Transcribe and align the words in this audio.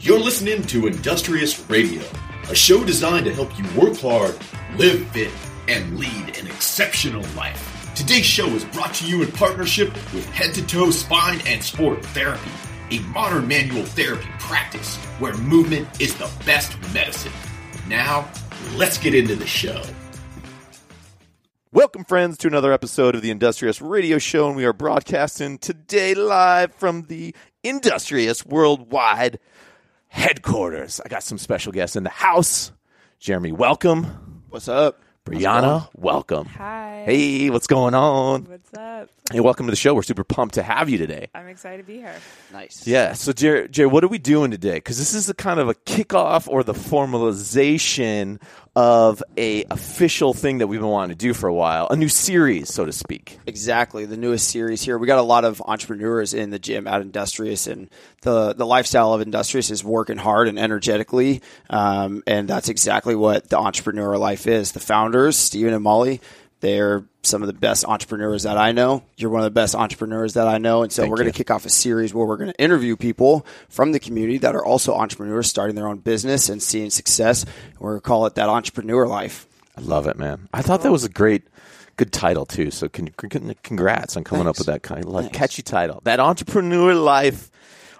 You're 0.00 0.20
listening 0.20 0.62
to 0.62 0.86
Industrious 0.86 1.68
Radio, 1.68 2.04
a 2.48 2.54
show 2.54 2.84
designed 2.84 3.24
to 3.24 3.34
help 3.34 3.58
you 3.58 3.64
work 3.76 3.98
hard, 3.98 4.38
live 4.76 5.04
fit, 5.08 5.32
and 5.66 5.98
lead 5.98 6.38
an 6.38 6.46
exceptional 6.46 7.24
life. 7.34 7.92
Today's 7.96 8.24
show 8.24 8.46
is 8.50 8.64
brought 8.66 8.94
to 8.94 9.06
you 9.08 9.24
in 9.24 9.32
partnership 9.32 9.92
with 10.14 10.24
Head 10.26 10.54
to 10.54 10.64
Toe 10.64 10.92
Spine 10.92 11.40
and 11.48 11.60
Sport 11.60 12.04
Therapy, 12.06 12.48
a 12.92 13.00
modern 13.08 13.48
manual 13.48 13.84
therapy 13.84 14.28
practice 14.38 14.94
where 15.18 15.36
movement 15.38 16.00
is 16.00 16.14
the 16.14 16.30
best 16.46 16.78
medicine. 16.94 17.32
Now, 17.88 18.30
let's 18.76 18.98
get 18.98 19.16
into 19.16 19.34
the 19.34 19.48
show. 19.48 19.82
Welcome, 21.72 22.04
friends, 22.04 22.38
to 22.38 22.46
another 22.46 22.72
episode 22.72 23.16
of 23.16 23.22
the 23.22 23.32
Industrious 23.32 23.82
Radio 23.82 24.18
Show, 24.18 24.46
and 24.46 24.56
we 24.56 24.64
are 24.64 24.72
broadcasting 24.72 25.58
today 25.58 26.14
live 26.14 26.72
from 26.72 27.06
the 27.08 27.34
Industrious 27.64 28.46
Worldwide 28.46 29.40
headquarters. 30.18 31.00
I 31.04 31.08
got 31.08 31.22
some 31.22 31.38
special 31.38 31.72
guests 31.72 31.96
in 31.96 32.02
the 32.02 32.10
house. 32.10 32.72
Jeremy, 33.20 33.52
welcome. 33.52 34.42
What's 34.48 34.68
up? 34.68 35.00
Brianna, 35.24 35.88
welcome. 35.94 36.46
Hi. 36.46 37.04
Hey, 37.06 37.50
what's 37.50 37.66
going 37.66 37.94
on? 37.94 38.44
What's 38.44 38.72
up? 38.74 39.10
Hey, 39.30 39.40
welcome 39.40 39.66
to 39.66 39.70
the 39.70 39.76
show. 39.76 39.94
We're 39.94 40.02
super 40.02 40.24
pumped 40.24 40.54
to 40.54 40.62
have 40.62 40.88
you 40.88 40.96
today. 40.96 41.28
I'm 41.34 41.48
excited 41.48 41.78
to 41.78 41.82
be 41.84 41.98
here. 41.98 42.14
Nice. 42.52 42.86
Yeah. 42.86 43.12
So, 43.12 43.32
Jerry, 43.32 43.68
Jerry 43.68 43.88
what 43.88 44.02
are 44.02 44.08
we 44.08 44.18
doing 44.18 44.50
today? 44.50 44.76
Because 44.76 44.98
this 44.98 45.14
is 45.14 45.28
a 45.28 45.34
kind 45.34 45.60
of 45.60 45.68
a 45.68 45.74
kickoff 45.74 46.48
or 46.48 46.64
the 46.64 46.72
formalization 46.72 48.40
of 48.78 49.24
a 49.36 49.64
official 49.72 50.32
thing 50.32 50.58
that 50.58 50.68
we've 50.68 50.78
been 50.78 50.88
wanting 50.88 51.16
to 51.16 51.18
do 51.18 51.34
for 51.34 51.48
a 51.48 51.52
while, 51.54 51.88
a 51.90 51.96
new 51.96 52.08
series, 52.08 52.72
so 52.72 52.84
to 52.84 52.92
speak. 52.92 53.40
Exactly. 53.44 54.04
The 54.04 54.16
newest 54.16 54.48
series 54.48 54.80
here. 54.82 54.96
We 54.98 55.08
got 55.08 55.18
a 55.18 55.22
lot 55.22 55.44
of 55.44 55.60
entrepreneurs 55.66 56.32
in 56.32 56.50
the 56.50 56.60
gym 56.60 56.86
at 56.86 57.00
Industrious, 57.00 57.66
and 57.66 57.90
the 58.22 58.52
the 58.52 58.64
lifestyle 58.64 59.12
of 59.12 59.20
Industrious 59.20 59.72
is 59.72 59.82
working 59.82 60.16
hard 60.16 60.46
and 60.46 60.60
energetically, 60.60 61.42
um, 61.68 62.22
and 62.24 62.46
that's 62.46 62.68
exactly 62.68 63.16
what 63.16 63.48
the 63.48 63.58
entrepreneur 63.58 64.16
life 64.16 64.46
is. 64.46 64.70
The 64.70 64.78
founders, 64.78 65.36
Stephen 65.36 65.74
and 65.74 65.82
Molly, 65.82 66.20
they're 66.60 67.04
some 67.22 67.42
of 67.42 67.46
the 67.46 67.52
best 67.52 67.84
entrepreneurs 67.84 68.42
that 68.44 68.56
I 68.56 68.72
know. 68.72 69.02
You're 69.16 69.30
one 69.30 69.40
of 69.40 69.44
the 69.44 69.50
best 69.50 69.74
entrepreneurs 69.74 70.34
that 70.34 70.48
I 70.48 70.58
know. 70.58 70.82
And 70.82 70.92
so 70.92 71.02
Thank 71.02 71.10
we're 71.10 71.18
going 71.18 71.30
to 71.30 71.36
kick 71.36 71.50
off 71.50 71.66
a 71.66 71.70
series 71.70 72.12
where 72.12 72.26
we're 72.26 72.36
going 72.36 72.52
to 72.52 72.60
interview 72.60 72.96
people 72.96 73.46
from 73.68 73.92
the 73.92 74.00
community 74.00 74.38
that 74.38 74.54
are 74.54 74.64
also 74.64 74.94
entrepreneurs 74.94 75.46
starting 75.48 75.76
their 75.76 75.86
own 75.86 75.98
business 75.98 76.48
and 76.48 76.62
seeing 76.62 76.90
success. 76.90 77.44
We're 77.78 77.90
going 77.90 78.00
to 78.00 78.06
call 78.06 78.26
it 78.26 78.34
that 78.36 78.48
entrepreneur 78.48 79.06
life. 79.06 79.46
I 79.76 79.80
love 79.82 80.06
it, 80.06 80.18
man. 80.18 80.48
I 80.52 80.62
thought 80.62 80.82
that 80.82 80.90
was 80.90 81.04
a 81.04 81.08
great, 81.08 81.44
good 81.96 82.12
title 82.12 82.44
too. 82.46 82.70
So, 82.72 82.88
con- 82.88 83.10
con- 83.16 83.54
congrats 83.62 84.16
on 84.16 84.24
coming 84.24 84.48
up 84.48 84.58
with 84.58 84.66
that 84.66 84.82
kind 84.82 85.04
of 85.04 85.10
like, 85.10 85.32
catchy 85.32 85.62
title. 85.62 86.00
That 86.04 86.18
entrepreneur 86.18 86.94
life. 86.94 87.50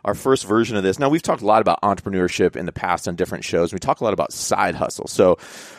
Our 0.04 0.14
first 0.14 0.46
version 0.46 0.76
of 0.76 0.82
this. 0.82 0.98
Now 0.98 1.08
we've 1.08 1.22
talked 1.22 1.42
a 1.42 1.46
lot 1.46 1.60
about 1.60 1.80
entrepreneurship 1.82 2.56
in 2.56 2.66
the 2.66 2.72
past 2.72 3.08
on 3.08 3.16
different 3.16 3.44
shows. 3.44 3.72
We 3.72 3.78
talk 3.78 4.00
a 4.00 4.04
lot 4.04 4.12
about 4.12 4.32
side 4.32 4.74
hustle. 4.74 5.08
So, 5.08 5.38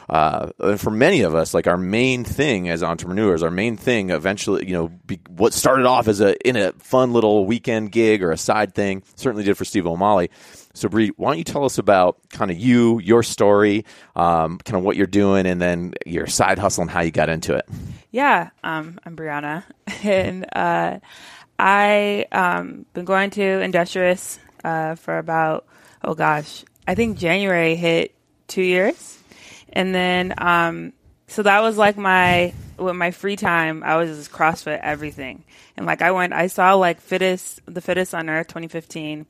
uh, 0.10 0.52
for 0.78 0.92
many 0.92 1.22
of 1.22 1.36
us, 1.36 1.54
like 1.54 1.68
our 1.68 1.78
main 1.78 2.24
thing 2.24 2.70
as 2.70 2.84
entrepreneurs, 2.84 3.44
our 3.44 3.52
main 3.52 3.78
thing 3.78 4.10
eventually, 4.10 4.68
you 4.68 4.74
know, 4.74 4.88
be, 4.88 5.20
what 5.30 5.54
started 5.54 5.86
off 5.86 6.08
as 6.08 6.20
a 6.22 6.36
in 6.48 6.56
a 6.56 6.72
fun 6.74 7.14
little 7.14 7.46
weekend 7.46 7.92
gig 7.92 8.24
or 8.24 8.32
a 8.32 8.38
side 8.38 8.74
thing, 8.74 9.04
certainly 9.16 9.44
did 9.44 9.58
for 9.58 9.66
Steve 9.66 9.88
O'Malley. 9.88 10.30
So, 10.74 10.88
Bree, 10.88 11.12
why 11.18 11.32
don't 11.32 11.40
you 11.40 11.44
tell 11.44 11.66
us 11.66 11.78
about 11.78 12.18
kind 12.30 12.52
of 12.52 12.58
you, 12.58 13.00
your 13.00 13.24
story, 13.24 13.86
um, 14.16 14.60
kind 14.60 14.78
of 14.78 14.84
what 14.84 14.96
you're 14.96 15.08
doing, 15.08 15.46
and 15.46 15.62
then 15.62 15.94
your 16.06 16.28
side 16.28 16.60
hustle 16.60 16.84
and 16.84 16.92
how 16.92 17.02
you 17.02 17.12
got 17.12 17.28
into 17.28 17.56
it? 17.56 17.66
Yeah, 18.12 18.50
um, 18.64 19.00
I'm 19.04 19.16
Brianna, 19.16 19.64
and 20.04 20.46
uh, 20.56 21.00
I 21.60 22.26
um 22.32 22.86
been 22.94 23.06
going 23.06 23.32
to 23.32 23.44
Industrious 23.44 24.40
uh, 24.64 24.96
for 24.96 25.18
about 25.18 25.66
oh 26.04 26.14
gosh, 26.14 26.64
I 26.88 26.96
think 26.96 27.18
January 27.18 27.76
hit 27.76 28.16
two 28.48 28.64
years, 28.64 29.20
and 29.72 29.94
then 29.94 30.34
um, 30.38 30.94
so 31.28 31.44
that 31.44 31.62
was 31.62 31.78
like 31.78 31.98
my 31.98 32.54
with 32.78 32.96
my 32.96 33.12
free 33.12 33.36
time. 33.36 33.84
I 33.84 33.98
was 33.98 34.18
just 34.18 34.32
CrossFit 34.32 34.80
everything, 34.82 35.44
and 35.78 35.86
like 35.86 36.02
I 36.02 36.12
went, 36.12 36.34
I 36.34 36.48
saw 36.48 36.74
like 36.76 37.02
fittest 37.02 37.62
the 37.66 37.82
fittest 37.82 38.16
on 38.16 38.30
earth 38.30 38.48
2015. 38.48 39.26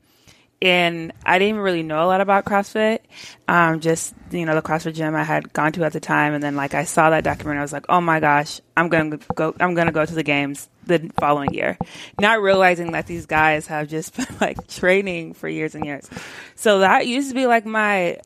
And 0.62 1.12
I 1.24 1.38
didn't 1.38 1.50
even 1.50 1.60
really 1.62 1.82
know 1.82 2.04
a 2.04 2.06
lot 2.06 2.20
about 2.20 2.44
CrossFit. 2.44 3.00
Um, 3.48 3.80
just 3.80 4.14
you 4.30 4.44
know 4.44 4.54
the 4.54 4.62
CrossFit 4.62 4.94
gym 4.94 5.14
I 5.14 5.24
had 5.24 5.52
gone 5.52 5.72
to 5.72 5.84
at 5.84 5.92
the 5.92 6.00
time, 6.00 6.34
and 6.34 6.42
then 6.42 6.56
like 6.56 6.74
I 6.74 6.84
saw 6.84 7.10
that 7.10 7.24
documentary, 7.24 7.60
I 7.60 7.62
was 7.62 7.72
like, 7.72 7.86
oh 7.88 8.00
my 8.00 8.20
gosh, 8.20 8.60
I'm 8.76 8.88
gonna 8.88 9.18
go, 9.34 9.54
I'm 9.58 9.74
gonna 9.74 9.92
go 9.92 10.04
to 10.04 10.14
the 10.14 10.22
games 10.22 10.68
the 10.86 11.10
following 11.18 11.54
year, 11.54 11.78
not 12.20 12.42
realizing 12.42 12.92
that 12.92 13.06
these 13.06 13.26
guys 13.26 13.66
have 13.68 13.88
just 13.88 14.16
been 14.16 14.26
like 14.40 14.66
training 14.68 15.34
for 15.34 15.48
years 15.48 15.74
and 15.74 15.84
years. 15.84 16.08
So 16.56 16.80
that 16.80 17.06
used 17.06 17.30
to 17.30 17.34
be 17.34 17.46
like 17.46 17.64
my 17.64 18.18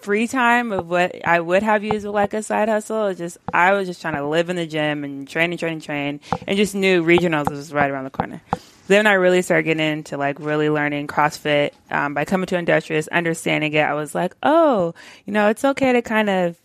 free 0.00 0.26
time 0.26 0.72
of 0.72 0.88
what 0.88 1.26
I 1.26 1.38
would 1.38 1.62
have 1.62 1.84
used 1.84 2.04
with 2.04 2.14
like 2.14 2.34
a 2.34 2.42
side 2.42 2.68
hustle. 2.68 3.08
It's 3.08 3.18
just 3.18 3.38
I 3.52 3.72
was 3.74 3.86
just 3.86 4.00
trying 4.00 4.14
to 4.14 4.26
live 4.26 4.48
in 4.48 4.56
the 4.56 4.66
gym 4.66 5.04
and 5.04 5.28
train 5.28 5.50
and 5.52 5.60
train 5.60 5.74
and 5.74 5.82
train, 5.82 6.20
and 6.46 6.56
just 6.56 6.74
knew 6.74 7.04
regionals 7.04 7.50
was 7.50 7.72
right 7.72 7.90
around 7.90 8.04
the 8.04 8.10
corner. 8.10 8.40
Then 8.88 9.06
I 9.06 9.12
really 9.14 9.42
started 9.42 9.64
getting 9.64 9.86
into 9.86 10.16
like 10.16 10.38
really 10.40 10.68
learning 10.68 11.06
CrossFit 11.06 11.72
um, 11.90 12.14
by 12.14 12.24
coming 12.24 12.46
to 12.46 12.58
Industrious, 12.58 13.08
understanding 13.08 13.72
it. 13.72 13.80
I 13.80 13.94
was 13.94 14.14
like, 14.14 14.34
oh, 14.42 14.94
you 15.24 15.32
know, 15.32 15.48
it's 15.48 15.64
okay 15.64 15.92
to 15.92 16.02
kind 16.02 16.28
of 16.28 16.58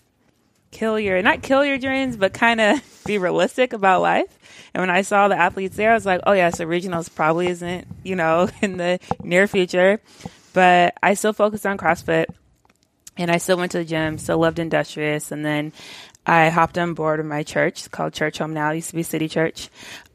kill 0.72 1.00
your 1.00 1.22
not 1.22 1.42
kill 1.42 1.64
your 1.64 1.78
dreams, 1.78 2.18
but 2.18 2.34
kind 2.34 2.60
of 2.60 3.02
be 3.06 3.18
realistic 3.18 3.74
about 3.74 4.02
life. 4.02 4.38
And 4.74 4.82
when 4.82 4.90
I 4.90 5.02
saw 5.02 5.28
the 5.28 5.38
athletes 5.38 5.76
there, 5.76 5.92
I 5.92 5.96
was 5.96 6.06
like, 6.06 6.22
oh 6.26 6.34
yeah, 6.34 6.50
so 6.50 6.66
regionals 6.66 7.14
probably 7.14 7.48
isn't 7.48 7.88
you 8.04 8.16
know 8.16 8.50
in 8.62 8.78
the 8.78 9.00
near 9.24 9.48
future, 9.48 10.02
but 10.54 10.96
I 11.02 11.14
still 11.14 11.34
focused 11.34 11.66
on 11.66 11.78
CrossFit 11.78 12.26
and 13.18 13.32
I 13.32 13.38
still 13.38 13.58
went 13.58 13.72
to 13.72 13.80
the 13.80 13.86
gym, 13.86 14.18
still 14.18 14.38
loved 14.38 14.60
Industrious, 14.60 15.32
and 15.32 15.44
then 15.46 15.74
I 16.26 16.50
hopped 16.50 16.78
on 16.78 16.94
board 16.94 17.20
with 17.20 17.28
my 17.28 17.44
church. 17.44 17.90
Called 17.90 18.14
Churchome 18.14 18.52
now. 18.52 18.72
It 18.72 18.76
used 18.76 18.90
to 18.90 18.96
be 18.96 19.04
City 19.04 19.28
Church. 19.28 19.70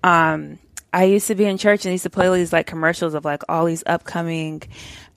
Um, 0.05 0.59
I 0.93 1.05
used 1.05 1.27
to 1.29 1.35
be 1.35 1.45
in 1.45 1.59
church 1.59 1.85
and 1.85 1.93
used 1.93 2.05
to 2.05 2.11
play 2.11 2.29
these 2.37 2.53
like 2.53 2.67
commercials 2.67 3.15
of 3.15 3.25
like 3.25 3.43
all 3.49 3.65
these 3.65 3.83
upcoming 3.87 4.63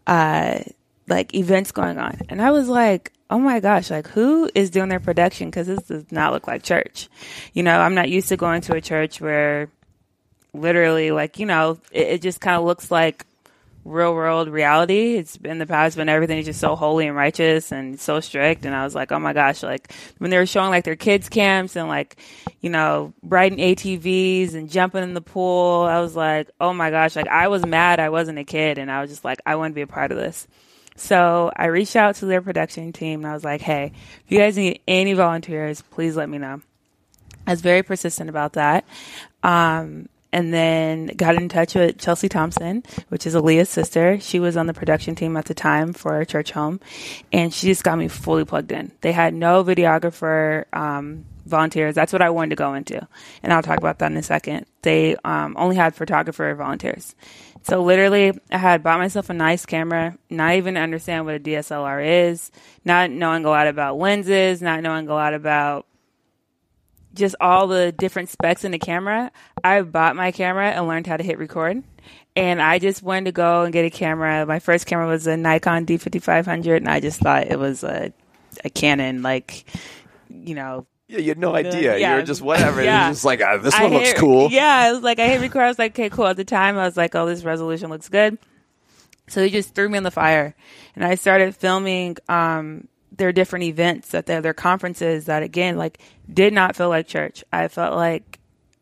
uh 0.07 0.59
like 1.07 1.35
events 1.35 1.71
going 1.71 1.97
on. 1.97 2.21
And 2.29 2.41
I 2.41 2.51
was 2.51 2.67
like, 2.67 3.11
oh 3.29 3.39
my 3.39 3.59
gosh, 3.59 3.91
like 3.91 4.07
who 4.07 4.49
is 4.55 4.69
doing 4.69 4.89
their 4.89 4.99
production? 4.99 5.51
Cause 5.51 5.67
this 5.67 5.83
does 5.83 6.11
not 6.11 6.33
look 6.33 6.47
like 6.47 6.63
church. 6.63 7.09
You 7.53 7.63
know, 7.63 7.79
I'm 7.79 7.95
not 7.95 8.09
used 8.09 8.29
to 8.29 8.37
going 8.37 8.61
to 8.61 8.75
a 8.75 8.81
church 8.81 9.21
where 9.21 9.69
literally 10.53 11.11
like, 11.11 11.39
you 11.39 11.45
know, 11.45 11.79
it, 11.91 12.07
it 12.07 12.21
just 12.21 12.41
kind 12.41 12.55
of 12.55 12.63
looks 12.63 12.89
like 12.89 13.25
real 13.85 14.15
world 14.15 14.49
reality. 14.49 15.15
It's 15.15 15.37
in 15.37 15.59
the 15.59 15.67
past 15.67 15.95
been 15.95 16.09
everything 16.09 16.39
is 16.39 16.45
just 16.45 16.59
so 16.59 16.75
holy 16.75 17.07
and 17.07 17.15
righteous 17.15 17.71
and 17.71 17.99
so 17.99 18.19
strict. 18.19 18.65
And 18.65 18.75
I 18.75 18.83
was 18.83 18.95
like, 18.95 19.11
oh 19.11 19.19
my 19.19 19.31
gosh, 19.31 19.61
like 19.61 19.93
when 20.17 20.31
they 20.31 20.37
were 20.37 20.47
showing 20.47 20.71
like 20.71 20.83
their 20.83 20.95
kids 20.95 21.29
camps 21.29 21.75
and 21.75 21.87
like, 21.87 22.17
you 22.61 22.71
know, 22.71 23.13
riding 23.21 23.59
ATVs 23.59 24.55
and 24.55 24.69
jumping 24.69 25.03
in 25.03 25.13
the 25.13 25.21
pool, 25.21 25.83
I 25.83 26.01
was 26.01 26.15
like, 26.15 26.49
oh 26.59 26.73
my 26.73 26.89
gosh, 26.89 27.15
like 27.15 27.27
I 27.27 27.47
was 27.47 27.65
mad 27.65 27.99
I 27.99 28.09
wasn't 28.09 28.39
a 28.39 28.43
kid 28.43 28.79
and 28.79 28.91
I 28.91 29.01
was 29.01 29.11
just 29.11 29.23
like, 29.23 29.39
I 29.45 29.55
want 29.55 29.71
to 29.71 29.75
be 29.75 29.81
a 29.81 29.87
part 29.87 30.11
of 30.11 30.17
this. 30.17 30.47
So 30.97 31.51
I 31.55 31.65
reached 31.67 31.95
out 31.95 32.15
to 32.15 32.25
their 32.25 32.41
production 32.41 32.91
team 32.91 33.19
and 33.19 33.27
I 33.27 33.33
was 33.33 33.43
like, 33.43 33.61
hey, 33.61 33.91
if 34.25 34.31
you 34.31 34.39
guys 34.39 34.57
need 34.57 34.81
any 34.87 35.13
volunteers, 35.13 35.81
please 35.81 36.15
let 36.15 36.27
me 36.27 36.39
know. 36.39 36.61
I 37.45 37.51
was 37.51 37.61
very 37.61 37.83
persistent 37.83 38.29
about 38.29 38.53
that. 38.53 38.85
Um, 39.43 40.09
and 40.35 40.53
then 40.53 41.05
got 41.15 41.35
in 41.35 41.47
touch 41.47 41.75
with 41.75 41.97
Chelsea 41.97 42.27
Thompson, 42.27 42.83
which 43.07 43.25
is 43.25 43.35
Aaliyah's 43.35 43.69
sister. 43.69 44.19
She 44.19 44.41
was 44.41 44.57
on 44.57 44.67
the 44.67 44.73
production 44.73 45.15
team 45.15 45.37
at 45.37 45.45
the 45.45 45.53
time 45.53 45.93
for 45.93 46.25
Churchome, 46.25 46.81
and 47.31 47.53
she 47.53 47.67
just 47.67 47.85
got 47.85 47.97
me 47.97 48.09
fully 48.09 48.43
plugged 48.43 48.73
in. 48.73 48.91
They 48.99 49.13
had 49.13 49.33
no 49.33 49.63
videographer 49.63 50.65
um, 50.73 51.23
volunteers. 51.45 51.95
That's 51.95 52.11
what 52.11 52.21
I 52.21 52.31
wanted 52.31 52.49
to 52.49 52.57
go 52.57 52.73
into, 52.73 53.07
and 53.43 53.53
I'll 53.53 53.63
talk 53.63 53.77
about 53.77 53.99
that 53.99 54.11
in 54.11 54.17
a 54.17 54.23
second. 54.23 54.65
They 54.81 55.15
um, 55.23 55.55
only 55.57 55.77
had 55.77 55.95
photographer 55.95 56.53
volunteers. 56.53 57.15
So 57.61 57.81
literally, 57.81 58.37
I 58.51 58.57
had 58.57 58.83
bought 58.83 58.99
myself 58.99 59.29
a 59.29 59.33
nice 59.33 59.65
camera, 59.65 60.17
not 60.29 60.55
even 60.55 60.75
understand 60.75 61.23
what 61.23 61.35
a 61.35 61.39
DSLR 61.39 62.29
is, 62.29 62.51
not 62.83 63.09
knowing 63.09 63.45
a 63.45 63.49
lot 63.49 63.67
about 63.67 63.97
lenses, 63.97 64.61
not 64.61 64.81
knowing 64.81 65.07
a 65.07 65.13
lot 65.13 65.33
about 65.33 65.87
just 67.15 67.35
all 67.41 67.67
the 67.67 67.91
different 67.91 68.29
specs 68.29 68.63
in 68.63 68.71
the 68.71 68.79
camera. 68.79 69.31
I 69.63 69.81
bought 69.81 70.15
my 70.15 70.31
camera 70.31 70.69
and 70.71 70.87
learned 70.87 71.07
how 71.07 71.17
to 71.17 71.23
hit 71.23 71.37
record. 71.39 71.83
And 72.35 72.61
I 72.61 72.79
just 72.79 73.01
wanted 73.01 73.25
to 73.25 73.31
go 73.31 73.63
and 73.63 73.71
get 73.73 73.85
a 73.85 73.89
camera. 73.89 74.45
My 74.45 74.59
first 74.59 74.85
camera 74.85 75.07
was 75.07 75.25
a 75.25 75.37
Nikon 75.37 75.85
D5500, 75.85 76.77
and 76.77 76.89
I 76.89 76.99
just 76.99 77.19
thought 77.21 77.47
it 77.47 77.57
was 77.57 77.83
a, 77.83 78.11
a 78.63 78.69
Canon, 78.69 79.21
like, 79.21 79.65
you 80.29 80.53
know. 80.53 80.85
Yeah, 81.07 81.19
you 81.19 81.29
had 81.29 81.37
no 81.37 81.55
idea. 81.55 81.97
yeah. 81.97 82.11
You 82.11 82.15
were 82.19 82.25
just 82.25 82.41
whatever. 82.41 82.83
Yeah. 82.83 83.09
Just 83.09 83.23
like, 83.23 83.41
ah, 83.41 83.57
this 83.57 83.73
I 83.73 83.83
one 83.83 83.93
looks 83.93 84.07
hit- 84.09 84.17
cool. 84.17 84.49
Yeah, 84.51 84.67
I 84.67 84.91
was 84.91 85.01
like, 85.01 85.19
I 85.19 85.27
hit 85.29 85.39
record. 85.39 85.61
I 85.61 85.67
was 85.67 85.79
like, 85.79 85.93
okay, 85.93 86.09
cool. 86.09 86.27
At 86.27 86.35
the 86.35 86.43
time, 86.43 86.77
I 86.77 86.83
was 86.85 86.97
like, 86.97 87.15
oh, 87.15 87.25
this 87.25 87.43
resolution 87.43 87.89
looks 87.89 88.09
good. 88.09 88.37
So 89.27 89.39
they 89.39 89.49
just 89.49 89.73
threw 89.73 89.87
me 89.87 89.97
in 89.97 90.03
the 90.03 90.11
fire, 90.11 90.55
and 90.95 91.05
I 91.05 91.15
started 91.15 91.55
filming 91.55 92.17
um, 92.27 92.87
their 93.17 93.31
different 93.31 93.63
events 93.63 94.13
at 94.13 94.25
their, 94.25 94.41
their 94.41 94.53
conferences. 94.53 95.25
That 95.25 95.43
again, 95.43 95.77
like, 95.77 95.99
did 96.31 96.53
not 96.53 96.75
feel 96.75 96.89
like 96.89 97.07
church. 97.07 97.43
I 97.51 97.67
felt 97.67 97.95
like 97.95 98.39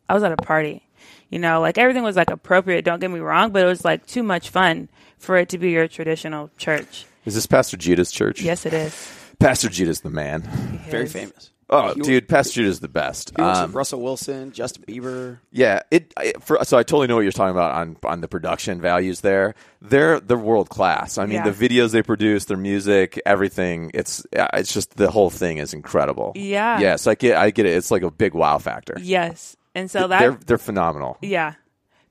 I 0.08 0.14
was 0.14 0.22
at 0.22 0.32
a 0.32 0.36
party. 0.36 0.82
You 1.30 1.34
You 1.34 1.40
know, 1.40 1.60
like 1.60 1.78
everything 1.78 2.04
was 2.04 2.14
like 2.14 2.30
appropriate. 2.30 2.84
Don't 2.84 3.00
get 3.00 3.10
me 3.10 3.18
wrong, 3.18 3.50
but 3.50 3.62
it 3.62 3.66
was 3.66 3.84
like 3.84 4.06
too 4.06 4.22
much 4.22 4.50
fun 4.50 4.88
for 5.18 5.36
it 5.36 5.48
to 5.48 5.58
be 5.58 5.70
your 5.70 5.88
traditional 5.88 6.48
church. 6.58 7.06
Is 7.24 7.34
this 7.34 7.46
Pastor 7.46 7.76
Judah's 7.76 8.12
church? 8.12 8.40
Yes, 8.40 8.66
it 8.66 8.72
is. 8.72 8.94
Pastor 9.40 9.68
Judah's 9.68 10.02
the 10.02 10.10
man. 10.10 10.42
Very 10.88 11.08
famous. 11.08 11.50
Oh, 11.70 11.94
dude, 11.94 12.28
Pastor 12.28 12.60
Judah's 12.62 12.80
the 12.80 12.88
best. 12.88 13.38
Um, 13.40 13.72
Russell 13.72 14.02
Wilson, 14.02 14.52
Justin 14.52 14.84
Bieber. 14.86 15.38
Yeah, 15.50 15.80
it. 15.90 16.12
I, 16.16 16.34
for, 16.40 16.62
so 16.64 16.76
I 16.76 16.82
totally 16.82 17.06
know 17.06 17.14
what 17.16 17.22
you're 17.22 17.32
talking 17.32 17.52
about 17.52 17.72
on 17.72 17.96
on 18.04 18.20
the 18.20 18.28
production 18.28 18.80
values 18.80 19.22
there. 19.22 19.54
They're 19.80 20.20
they're 20.20 20.36
world 20.38 20.68
class. 20.68 21.16
I 21.18 21.24
mean, 21.24 21.36
Yeah. 21.36 21.48
the 21.50 21.68
videos 21.68 21.92
they 21.92 22.02
produce, 22.02 22.44
their 22.44 22.56
music, 22.58 23.20
everything. 23.24 23.90
It's 23.94 24.26
it's 24.32 24.72
just 24.74 24.96
the 24.96 25.10
whole 25.10 25.30
thing 25.30 25.56
is 25.58 25.72
incredible. 25.72 26.32
Yeah. 26.34 26.80
Yes, 26.80 27.06
I 27.06 27.14
get 27.14 27.36
I 27.38 27.50
get 27.50 27.64
it. 27.66 27.76
It's 27.76 27.90
like 27.90 28.02
a 28.02 28.10
big 28.10 28.34
wow 28.34 28.58
factor. 28.58 28.96
Yes. 29.00 29.56
And 29.74 29.90
so 29.90 30.06
that 30.08 30.20
they're 30.20 30.38
they're 30.46 30.58
phenomenal. 30.58 31.16
yeah. 31.22 31.54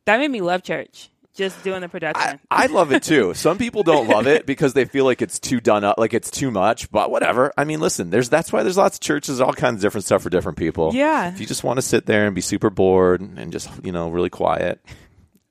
That 0.05 0.17
made 0.19 0.31
me 0.31 0.41
love 0.41 0.63
church. 0.63 1.09
Just 1.35 1.63
doing 1.63 1.81
the 1.81 1.89
production. 1.89 2.39
I 2.51 2.67
love 2.67 2.91
it 2.91 3.01
too. 3.01 3.33
Some 3.35 3.57
people 3.57 3.81
don't 3.81 4.07
love 4.07 4.27
it 4.27 4.45
because 4.45 4.73
they 4.73 4.85
feel 4.85 5.03
like 5.03 5.21
it's 5.21 5.39
too 5.39 5.59
done 5.59 5.83
up, 5.83 5.97
like 5.97 6.13
it's 6.13 6.29
too 6.29 6.51
much. 6.51 6.91
But 6.91 7.09
whatever. 7.09 7.51
I 7.57 7.63
mean, 7.63 7.79
listen, 7.79 8.11
there's 8.11 8.29
that's 8.29 8.53
why 8.53 8.61
there's 8.61 8.77
lots 8.77 8.97
of 8.97 9.01
churches, 9.01 9.41
all 9.41 9.53
kinds 9.53 9.77
of 9.77 9.81
different 9.81 10.05
stuff 10.05 10.21
for 10.21 10.29
different 10.29 10.59
people. 10.59 10.91
Yeah. 10.93 11.29
If 11.29 11.39
you 11.39 11.47
just 11.47 11.63
want 11.63 11.77
to 11.77 11.81
sit 11.81 12.05
there 12.05 12.27
and 12.27 12.35
be 12.35 12.41
super 12.41 12.69
bored 12.69 13.21
and 13.21 13.51
just 13.51 13.69
you 13.83 13.91
know 13.91 14.09
really 14.09 14.29
quiet, 14.29 14.79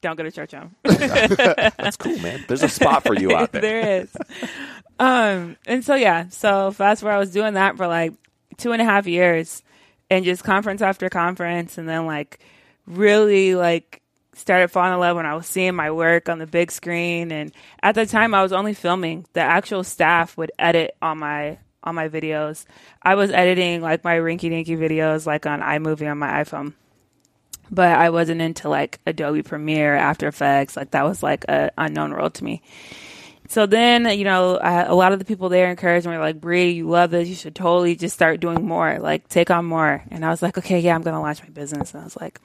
Don't 0.02 0.16
go 0.16 0.22
to 0.22 0.30
Churchome. 0.30 0.70
that's 1.76 1.96
cool, 1.96 2.18
man. 2.20 2.44
There's 2.46 2.62
a 2.62 2.68
spot 2.68 3.02
for 3.02 3.14
you 3.14 3.34
out 3.34 3.50
there. 3.50 3.60
there 3.62 4.02
is. 4.02 4.16
Um, 5.00 5.56
and 5.66 5.84
so 5.84 5.96
yeah, 5.96 6.28
so 6.28 6.70
that's 6.70 7.02
where 7.02 7.12
I 7.12 7.18
was 7.18 7.32
doing 7.32 7.54
that 7.54 7.76
for 7.76 7.88
like 7.88 8.12
two 8.56 8.70
and 8.70 8.80
a 8.80 8.84
half 8.84 9.08
years, 9.08 9.62
and 10.10 10.24
just 10.24 10.44
conference 10.44 10.80
after 10.80 11.08
conference, 11.08 11.76
and 11.76 11.88
then 11.88 12.06
like 12.06 12.38
really 12.86 13.54
like 13.56 14.01
started 14.34 14.68
falling 14.68 14.94
in 14.94 15.00
love 15.00 15.16
when 15.16 15.26
I 15.26 15.34
was 15.34 15.46
seeing 15.46 15.74
my 15.74 15.90
work 15.90 16.28
on 16.28 16.38
the 16.38 16.46
big 16.46 16.70
screen. 16.70 17.32
And 17.32 17.52
at 17.82 17.94
the 17.94 18.06
time, 18.06 18.34
I 18.34 18.42
was 18.42 18.52
only 18.52 18.74
filming. 18.74 19.26
The 19.32 19.40
actual 19.40 19.84
staff 19.84 20.36
would 20.36 20.52
edit 20.58 20.96
on 21.02 21.18
my 21.18 21.58
on 21.84 21.94
my 21.94 22.08
videos. 22.08 22.64
I 23.02 23.16
was 23.16 23.30
editing 23.30 23.82
like 23.82 24.04
my 24.04 24.16
rinky 24.16 24.48
dinky 24.50 24.76
videos, 24.76 25.26
like 25.26 25.46
on 25.46 25.60
iMovie 25.60 26.10
on 26.10 26.18
my 26.18 26.42
iPhone. 26.44 26.74
But 27.70 27.98
I 27.98 28.10
wasn't 28.10 28.40
into 28.40 28.68
like 28.68 29.00
Adobe 29.06 29.42
Premiere, 29.42 29.94
After 29.94 30.28
Effects. 30.28 30.76
Like 30.76 30.92
that 30.92 31.04
was 31.04 31.22
like 31.22 31.44
a 31.48 31.70
unknown 31.76 32.12
world 32.12 32.34
to 32.34 32.44
me. 32.44 32.62
So 33.48 33.66
then, 33.66 34.06
you 34.18 34.24
know, 34.24 34.56
I, 34.56 34.84
a 34.84 34.94
lot 34.94 35.12
of 35.12 35.18
the 35.18 35.26
people 35.26 35.50
there 35.50 35.68
encouraged 35.68 36.06
me, 36.06 36.16
like, 36.16 36.40
Bree, 36.40 36.70
you 36.70 36.88
love 36.88 37.10
this. 37.10 37.28
You 37.28 37.34
should 37.34 37.54
totally 37.54 37.96
just 37.96 38.14
start 38.14 38.40
doing 38.40 38.64
more, 38.64 38.98
like, 38.98 39.28
take 39.28 39.50
on 39.50 39.66
more. 39.66 40.02
And 40.10 40.24
I 40.24 40.30
was 40.30 40.40
like, 40.40 40.56
okay, 40.56 40.80
yeah, 40.80 40.94
I'm 40.94 41.02
going 41.02 41.12
to 41.12 41.20
launch 41.20 41.42
my 41.42 41.50
business. 41.50 41.92
And 41.92 42.00
I 42.00 42.04
was 42.04 42.16
like, 42.16 42.40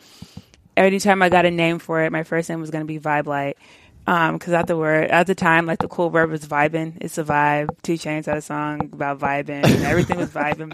anytime 0.77 1.21
I 1.21 1.29
got 1.29 1.45
a 1.45 1.51
name 1.51 1.79
for 1.79 2.01
it, 2.03 2.11
my 2.11 2.23
first 2.23 2.49
name 2.49 2.61
was 2.61 2.69
going 2.69 2.83
to 2.83 2.87
be 2.87 2.99
Vibe 2.99 3.25
Light. 3.25 3.57
Um, 4.05 4.39
cause 4.39 4.53
at 4.53 4.67
the 4.67 4.77
word, 4.77 5.09
at 5.11 5.27
the 5.27 5.35
time, 5.35 5.65
like 5.65 5.79
the 5.79 5.89
cool 5.89 6.09
word 6.09 6.29
was 6.29 6.47
vibing. 6.47 6.93
It's 7.01 7.17
a 7.17 7.25
vibe. 7.25 7.69
2 7.81 7.95
Chainz 7.95 8.25
had 8.25 8.37
a 8.37 8.41
song 8.41 8.89
about 8.93 9.19
vibing 9.19 9.65
and 9.65 9.83
everything 9.83 10.17
was 10.17 10.29
vibing. 10.29 10.71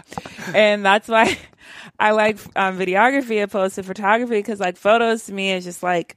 And 0.54 0.84
that's 0.86 1.08
why 1.08 1.36
I 1.98 2.12
like, 2.12 2.38
um, 2.54 2.78
videography 2.78 3.42
opposed 3.42 3.74
to 3.74 3.82
photography. 3.82 4.40
Cause 4.44 4.60
like 4.60 4.76
photos 4.76 5.26
to 5.26 5.32
me 5.32 5.50
is 5.50 5.64
just 5.64 5.82
like, 5.82 6.16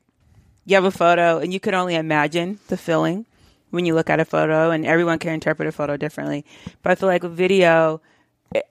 you 0.65 0.75
have 0.75 0.83
a 0.83 0.91
photo 0.91 1.39
and 1.39 1.51
you 1.51 1.59
can 1.59 1.73
only 1.73 1.95
imagine 1.95 2.59
the 2.67 2.77
feeling 2.77 3.25
when 3.71 3.85
you 3.85 3.95
look 3.95 4.11
at 4.11 4.19
a 4.19 4.25
photo 4.25 4.69
and 4.69 4.85
everyone 4.85 5.17
can 5.17 5.33
interpret 5.33 5.67
a 5.67 5.71
photo 5.71 5.97
differently. 5.97 6.45
But 6.83 6.91
I 6.91 6.95
feel 6.95 7.09
like 7.09 7.23
with 7.23 7.33
video, 7.33 7.99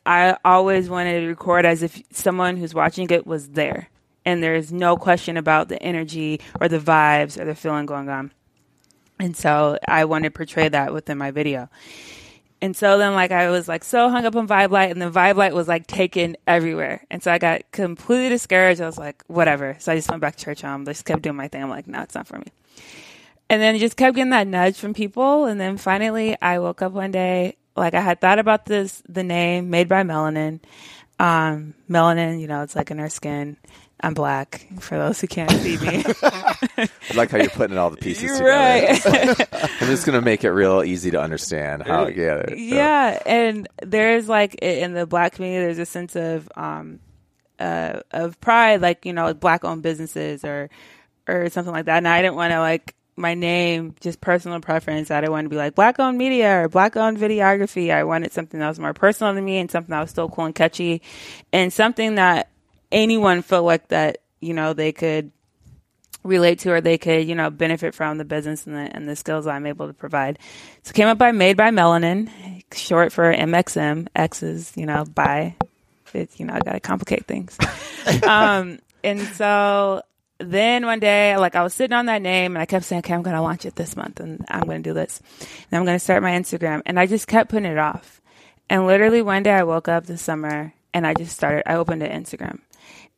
I 0.05 0.37
always 0.45 0.89
wanted 0.89 1.23
to 1.23 1.27
record 1.27 1.67
as 1.67 1.83
if 1.83 2.01
someone 2.13 2.57
who's 2.57 2.75
watching 2.75 3.11
it 3.11 3.27
was 3.27 3.49
there. 3.49 3.89
And 4.27 4.43
there's 4.43 4.73
no 4.73 4.97
question 4.97 5.37
about 5.37 5.69
the 5.69 5.81
energy 5.83 6.41
or 6.61 6.69
the 6.69 6.81
vibes 6.81 7.41
or 7.41 7.45
the 7.45 7.55
feeling 7.55 7.87
going 7.87 8.09
on. 8.09 8.33
And 9.19 9.37
so 9.37 9.79
I 9.87 10.05
wanted 10.05 10.31
to 10.31 10.37
portray 10.37 10.69
that 10.69 10.93
within 10.93 11.17
my 11.17 11.31
video. 11.31 11.71
And 12.61 12.77
so 12.77 12.99
then 12.99 13.15
like 13.15 13.31
I 13.31 13.51
was 13.51 13.69
like 13.69 13.85
so 13.85 14.09
hung 14.09 14.27
up 14.27 14.35
on 14.35 14.49
Vibe 14.49 14.71
Light 14.71 14.91
and 14.91 15.01
the 15.01 15.11
Vibe 15.11 15.37
Light 15.37 15.55
was 15.55 15.69
like 15.69 15.87
taken 15.87 16.37
everywhere. 16.47 17.05
And 17.11 17.23
so 17.23 17.31
I 17.31 17.39
got 17.39 17.71
completely 17.71 18.29
discouraged. 18.31 18.81
I 18.81 18.87
was 18.87 18.99
like, 18.99 19.23
whatever. 19.29 19.77
So 19.79 19.93
I 19.93 19.97
just 19.97 20.11
went 20.11 20.21
back 20.21 20.37
to 20.37 20.47
Churchome, 20.47 20.85
just 20.87 21.05
kept 21.05 21.23
doing 21.23 21.37
my 21.37 21.49
thing. 21.49 21.63
I'm 21.63 21.71
like, 21.71 21.87
no, 21.87 22.03
it's 22.03 22.15
not 22.15 22.27
for 22.27 22.39
me. 22.39 22.47
And 23.49 23.63
then 23.63 23.79
just 23.79 23.97
kept 23.97 24.17
getting 24.17 24.31
that 24.31 24.49
nudge 24.49 24.77
from 24.79 24.93
people. 24.93 25.45
And 25.45 25.61
then 25.61 25.77
finally 25.77 26.37
I 26.43 26.59
woke 26.59 26.83
up 26.83 26.93
one 26.93 27.13
day, 27.13 27.57
like 27.77 27.95
I 27.95 28.01
had 28.01 28.21
thought 28.21 28.39
about 28.39 28.65
this, 28.67 29.03
the 29.09 29.23
name 29.23 29.71
made 29.71 29.89
by 29.89 30.03
melanin. 30.03 30.61
Um, 31.19 31.75
melanin, 31.89 32.41
you 32.41 32.47
know, 32.47 32.63
it's 32.63 32.77
like 32.77 32.91
in 32.91 33.01
our 33.01 33.09
skin. 33.09 33.57
I'm 33.99 34.13
black 34.13 34.67
for 34.81 34.99
those 34.99 35.23
who 35.23 35.27
can't 35.27 35.51
see 35.51 35.79
me. 35.79 36.05
I 36.23 36.89
like 37.15 37.31
how 37.31 37.39
you're 37.39 37.49
putting 37.49 37.79
all 37.79 37.89
the 37.89 37.97
pieces 37.97 38.25
You're 38.25 38.39
together. 38.39 39.17
right. 39.33 39.49
I'm 39.81 39.87
just 39.89 40.05
gonna 40.05 40.21
make 40.21 40.45
it 40.45 40.51
real 40.51 40.83
easy 40.85 41.11
to 41.13 41.21
understand 41.21 41.83
how 41.87 42.05
get 42.11 42.41
it. 42.41 42.49
So, 42.51 42.55
yeah 42.57 43.23
and 43.25 43.67
there's 43.83 44.29
like 44.29 44.57
in 44.57 44.93
the 44.93 45.07
black 45.07 45.33
community 45.33 45.65
there's 45.65 45.79
a 45.79 45.87
sense 45.87 46.15
of 46.15 46.47
um 46.57 47.01
uh 47.59 48.01
of 48.11 48.39
pride 48.43 48.83
like 48.83 49.07
you 49.07 49.15
know 49.15 49.33
black 49.33 49.65
owned 49.65 49.83
businesses 49.83 50.45
or 50.45 50.69
or 51.27 51.49
something 51.49 51.73
like 51.73 51.87
that 51.87 51.97
and 51.97 52.07
i 52.09 52.21
didn't 52.21 52.37
want 52.37 52.53
to 52.53 52.61
like 52.61 52.95
my 53.17 53.35
name 53.35 53.95
just 54.01 54.21
personal 54.21 54.61
preference 54.61 55.11
i 55.11 55.21
didn't 55.21 55.33
want 55.33 55.45
to 55.45 55.49
be 55.49 55.57
like 55.57 55.75
black 55.75 55.99
owned 55.99 56.19
media 56.19 56.63
or 56.63 56.69
black 56.69 56.97
owned 56.97 57.19
videography 57.19 57.91
i 57.91 58.05
wanted 58.05 58.33
something 58.33 58.61
that 58.61 58.69
was 58.69 58.79
more 58.79 58.93
personal 58.93 59.35
to 59.35 59.41
me 59.41 59.59
and 59.59 59.71
something 59.71 59.91
that 59.91 60.01
was 60.01 60.11
still 60.11 60.29
cool 60.29 60.45
and 60.45 60.55
catchy 60.55 61.01
and 61.53 61.73
something 61.73 62.17
that 62.17 62.51
anyone 62.93 63.43
felt 63.43 63.65
like 63.65 63.89
that 63.89 64.19
you 64.41 64.53
know 64.53 64.73
they 64.73 64.93
could 64.93 65.33
relate 66.27 66.61
to 66.61 66.73
or 66.73 66.81
they 66.81 66.99
could, 66.99 67.27
you 67.27 67.35
know, 67.35 67.51
benefit 67.51 67.95
from 67.95 68.19
the 68.19 68.25
business 68.25 68.67
and 68.67 68.77
the, 68.77 68.95
and 68.95 69.09
the 69.09 69.17
skills 69.17 69.47
I'm 69.47 69.67
able 69.67 69.87
to 69.87 69.95
provide. 69.95 70.39
So 70.83 70.93
came 70.93 71.09
up 71.09 71.19
by 71.19 71.33
Made 71.33 71.57
by 71.57 71.71
Melanin, 71.71 72.31
short 72.75 73.13
for 73.13 73.33
MXM. 73.33 74.09
X 74.15 74.43
is, 74.43 74.73
you 74.77 74.87
know, 74.87 75.05
by, 75.05 75.57
it's, 76.13 76.39
you 76.39 76.47
know, 76.47 76.55
I 76.55 76.61
got 76.61 76.73
to 76.73 76.81
complicate 76.81 77.27
things. 77.27 77.57
um, 78.27 78.79
and 79.03 79.21
so 79.21 80.03
then 80.39 80.85
one 80.85 81.01
day, 81.01 81.37
like 81.37 81.55
I 81.55 81.63
was 81.63 81.75
sitting 81.75 81.97
on 81.97 82.07
that 82.07 82.23
name 82.23 82.57
and 82.57 82.63
I 82.63 82.67
kept 82.67 82.85
saying, 82.85 83.01
okay, 83.01 83.15
I'm 83.15 83.23
going 83.23 83.37
to 83.37 83.43
launch 83.43 83.65
it 83.65 83.77
this 83.77 83.97
month 83.97 84.21
and 84.21 84.45
I'm 84.49 84.63
going 84.63 84.83
to 84.83 84.91
do 84.91 84.95
this. 84.95 85.21
And 85.71 85.79
I'm 85.79 85.85
going 85.85 85.97
to 85.97 86.03
start 86.05 86.23
my 86.23 86.33
Instagram. 86.33 86.83
And 86.85 87.01
I 87.01 87.07
just 87.07 87.27
kept 87.27 87.51
putting 87.51 87.71
it 87.71 87.79
off. 87.79 88.21
And 88.69 88.87
literally 88.87 89.23
one 89.23 89.43
day 89.43 89.53
I 89.53 89.63
woke 89.63 89.89
up 89.89 90.07
this 90.07 90.23
summer 90.23 90.75
and 90.93 91.07
I 91.07 91.15
just 91.15 91.35
started, 91.35 91.63
I 91.67 91.77
opened 91.77 92.03
an 92.03 92.23
Instagram. 92.23 92.61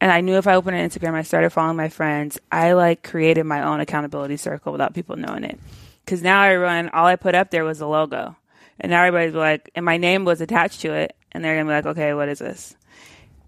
And 0.00 0.12
I 0.12 0.20
knew 0.20 0.37
if 0.37 0.47
I 0.47 0.55
opened 0.55 0.76
an 0.76 0.88
Instagram, 0.88 1.15
I 1.15 1.23
started 1.23 1.50
following 1.50 1.76
my 1.76 1.88
friends. 1.88 2.38
I 2.53 2.75
like 2.75 3.03
created 3.03 3.44
my 3.44 3.62
own 3.62 3.81
accountability 3.81 4.37
circle 4.37 4.70
without 4.70 4.94
people 4.94 5.17
knowing 5.17 5.43
it. 5.43 5.59
Cause 6.06 6.23
now 6.23 6.44
everyone, 6.44 6.88
all 6.91 7.06
I 7.06 7.17
put 7.17 7.35
up 7.35 7.50
there 7.50 7.65
was 7.65 7.81
a 7.81 7.87
logo. 7.87 8.37
And 8.81 8.91
now 8.91 9.03
everybody's 9.03 9.35
like, 9.35 9.70
and 9.75 9.84
my 9.84 9.96
name 9.96 10.25
was 10.25 10.41
attached 10.41 10.82
to 10.82 10.93
it. 10.93 11.17
And 11.32 11.44
they're 11.44 11.56
gonna 11.56 11.69
be 11.69 11.75
like, 11.75 11.96
okay, 11.96 12.15
what 12.15 12.29
is 12.29 12.39
this? 12.39 12.77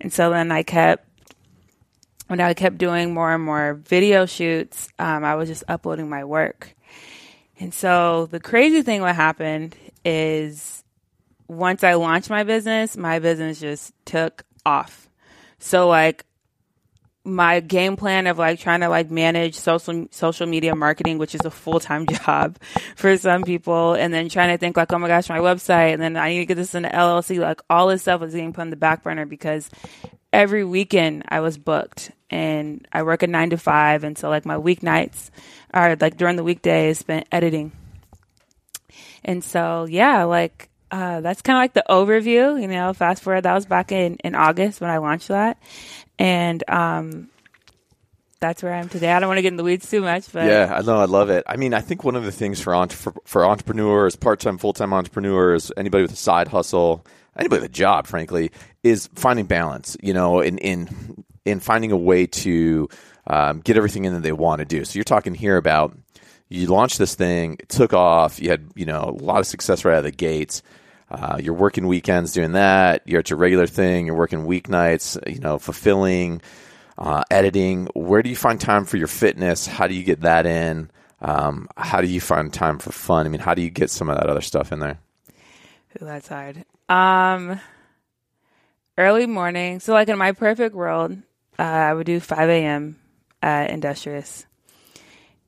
And 0.00 0.12
so 0.12 0.30
then 0.30 0.50
I 0.50 0.62
kept, 0.62 1.06
when 2.30 2.38
I 2.38 2.54
kept 2.54 2.78
doing 2.78 3.12
more 3.12 3.34
and 3.34 3.42
more 3.42 3.74
video 3.74 4.24
shoots, 4.24 4.88
um, 5.00 5.24
I 5.24 5.34
was 5.34 5.48
just 5.48 5.64
uploading 5.66 6.08
my 6.08 6.22
work. 6.22 6.76
And 7.58 7.74
so 7.74 8.26
the 8.26 8.38
crazy 8.38 8.82
thing 8.82 9.00
what 9.00 9.16
happened 9.16 9.74
is 10.04 10.84
once 11.48 11.82
I 11.82 11.94
launched 11.94 12.30
my 12.30 12.44
business, 12.44 12.96
my 12.96 13.18
business 13.18 13.58
just 13.58 13.92
took 14.04 14.44
off. 14.64 15.10
So 15.58 15.88
like 15.88 16.24
my 17.24 17.58
game 17.58 17.96
plan 17.96 18.28
of 18.28 18.38
like 18.38 18.60
trying 18.60 18.82
to 18.82 18.88
like 18.88 19.10
manage 19.10 19.56
social 19.56 20.06
social 20.12 20.46
media 20.46 20.76
marketing, 20.76 21.18
which 21.18 21.34
is 21.34 21.44
a 21.44 21.50
full 21.50 21.80
time 21.80 22.06
job 22.24 22.58
for 22.94 23.16
some 23.16 23.42
people, 23.42 23.94
and 23.94 24.14
then 24.14 24.28
trying 24.28 24.54
to 24.54 24.56
think 24.56 24.76
like, 24.76 24.92
oh 24.92 24.98
my 25.00 25.08
gosh, 25.08 25.28
my 25.28 25.40
website, 25.40 25.94
and 25.94 26.00
then 26.00 26.16
I 26.16 26.28
need 26.28 26.38
to 26.38 26.46
get 26.46 26.54
this 26.54 26.76
in 26.76 26.84
the 26.84 26.90
LLC. 26.90 27.40
Like 27.40 27.60
all 27.68 27.88
this 27.88 28.02
stuff 28.02 28.20
was 28.20 28.34
getting 28.34 28.52
put 28.52 28.60
on 28.60 28.70
the 28.70 28.76
back 28.76 29.02
burner 29.02 29.26
because 29.26 29.68
every 30.32 30.64
weekend 30.64 31.24
I 31.28 31.40
was 31.40 31.58
booked, 31.58 32.12
and 32.30 32.86
I 32.92 33.02
work 33.02 33.22
a 33.22 33.26
nine 33.26 33.50
to 33.50 33.58
five, 33.58 34.04
and 34.04 34.16
so 34.16 34.28
like 34.28 34.46
my 34.46 34.56
weeknights 34.56 35.30
are 35.74 35.96
like 35.96 36.16
during 36.16 36.36
the 36.36 36.44
weekdays 36.44 36.98
spent 36.98 37.26
editing. 37.32 37.72
And 39.24 39.44
so 39.44 39.86
yeah, 39.88 40.24
like 40.24 40.68
uh, 40.90 41.20
that's 41.20 41.42
kind 41.42 41.56
of 41.56 41.60
like 41.60 41.74
the 41.74 41.84
overview. 41.88 42.60
You 42.60 42.68
know, 42.68 42.92
fast 42.92 43.22
forward, 43.22 43.42
that 43.42 43.54
was 43.54 43.66
back 43.66 43.92
in 43.92 44.16
in 44.16 44.34
August 44.34 44.80
when 44.80 44.90
I 44.90 44.98
launched 44.98 45.28
that, 45.28 45.58
and 46.18 46.62
um, 46.68 47.28
that's 48.40 48.62
where 48.62 48.72
I 48.72 48.78
am 48.78 48.88
today. 48.88 49.12
I 49.12 49.20
don't 49.20 49.28
want 49.28 49.38
to 49.38 49.42
get 49.42 49.52
in 49.52 49.56
the 49.56 49.64
weeds 49.64 49.88
too 49.90 50.00
much, 50.00 50.32
but 50.32 50.46
Yeah, 50.46 50.74
I 50.74 50.82
know. 50.82 50.98
I 50.98 51.04
love 51.04 51.30
it. 51.30 51.44
I 51.46 51.56
mean, 51.56 51.74
I 51.74 51.80
think 51.80 52.04
one 52.04 52.16
of 52.16 52.24
the 52.24 52.32
things 52.32 52.60
for 52.60 52.86
for, 52.88 53.14
for 53.24 53.44
entrepreneurs, 53.44 54.16
part 54.16 54.40
time, 54.40 54.58
full 54.58 54.72
time 54.72 54.92
entrepreneurs, 54.92 55.70
anybody 55.76 56.02
with 56.02 56.12
a 56.12 56.16
side 56.16 56.48
hustle, 56.48 57.04
anybody 57.36 57.60
with 57.60 57.70
a 57.70 57.72
job, 57.72 58.06
frankly, 58.06 58.50
is 58.82 59.08
finding 59.14 59.46
balance. 59.46 59.96
You 60.02 60.14
know, 60.14 60.40
in 60.40 60.58
in 60.58 61.24
in 61.44 61.60
finding 61.60 61.92
a 61.92 61.96
way 61.96 62.26
to 62.26 62.88
um, 63.26 63.60
get 63.60 63.76
everything 63.76 64.04
in 64.04 64.14
that 64.14 64.22
they 64.22 64.32
want 64.32 64.60
to 64.60 64.64
do. 64.64 64.84
So 64.84 64.96
you're 64.96 65.04
talking 65.04 65.34
here 65.34 65.56
about 65.56 65.96
you 66.48 66.66
launched 66.66 66.98
this 66.98 67.14
thing, 67.14 67.56
it 67.60 67.68
took 67.68 67.92
off, 67.92 68.40
you 68.40 68.50
had 68.50 68.70
you 68.74 68.86
know 68.86 69.16
a 69.20 69.24
lot 69.24 69.38
of 69.38 69.46
success 69.46 69.84
right 69.84 69.92
out 69.92 69.98
of 69.98 70.04
the 70.04 70.10
gates. 70.10 70.62
Uh, 71.10 71.38
you're 71.42 71.54
working 71.54 71.88
weekends 71.88 72.32
doing 72.32 72.52
that. 72.52 73.02
You're 73.04 73.20
at 73.20 73.30
your 73.30 73.38
regular 73.38 73.66
thing. 73.66 74.06
You're 74.06 74.16
working 74.16 74.46
weeknights. 74.46 75.18
You 75.32 75.40
know, 75.40 75.58
fulfilling 75.58 76.40
uh, 77.00 77.24
editing. 77.30 77.88
Where 77.94 78.22
do 78.22 78.30
you 78.30 78.36
find 78.36 78.60
time 78.60 78.84
for 78.84 78.96
your 78.96 79.08
fitness? 79.08 79.66
How 79.66 79.86
do 79.86 79.94
you 79.94 80.04
get 80.04 80.20
that 80.20 80.46
in? 80.46 80.90
Um, 81.20 81.68
how 81.76 82.00
do 82.00 82.06
you 82.06 82.20
find 82.20 82.52
time 82.52 82.78
for 82.78 82.92
fun? 82.92 83.26
I 83.26 83.28
mean, 83.28 83.40
how 83.40 83.54
do 83.54 83.62
you 83.62 83.70
get 83.70 83.90
some 83.90 84.08
of 84.08 84.16
that 84.16 84.28
other 84.28 84.40
stuff 84.40 84.72
in 84.72 84.78
there? 84.78 84.98
Ooh, 86.00 86.04
that's 86.04 86.28
hard. 86.28 86.64
Um, 86.88 87.60
early 88.96 89.26
morning. 89.26 89.80
So, 89.80 89.92
like 89.92 90.08
in 90.08 90.18
my 90.18 90.32
perfect 90.32 90.74
world, 90.74 91.18
uh, 91.60 91.62
I 91.62 91.92
would 91.92 92.06
do 92.06 92.20
5 92.20 92.48
a.m. 92.48 92.96
at 93.42 93.70
Industrious. 93.70 94.46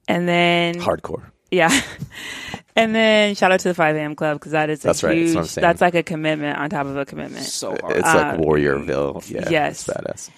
And 0.06 0.28
then 0.28 0.74
Hardcore. 0.74 1.24
Yeah. 1.50 1.70
and 2.76 2.94
then 2.94 3.34
shout 3.34 3.50
out 3.50 3.60
to 3.60 3.68
the 3.68 3.74
5 3.74 3.96
a.m. 3.96 4.14
club 4.14 4.38
because 4.38 4.52
that 4.52 4.68
is 4.68 4.84
a 4.84 4.88
That's 4.88 5.02
right, 5.02 5.18
that's 5.18 5.32
huge, 5.32 5.36
what 5.36 5.54
that's 5.54 5.80
like 5.80 5.94
a 5.94 6.02
commitment 6.02 6.58
on 6.58 6.68
top 6.70 6.86
of 6.86 6.96
a 6.96 7.06
commitment. 7.06 7.46
So 7.46 7.76
hard. 7.80 7.96
It's 7.96 8.02
like 8.02 8.38
Warriorville. 8.38 9.30
Yeah, 9.30 9.48
yes. 9.48 9.86
badass. 9.86 10.30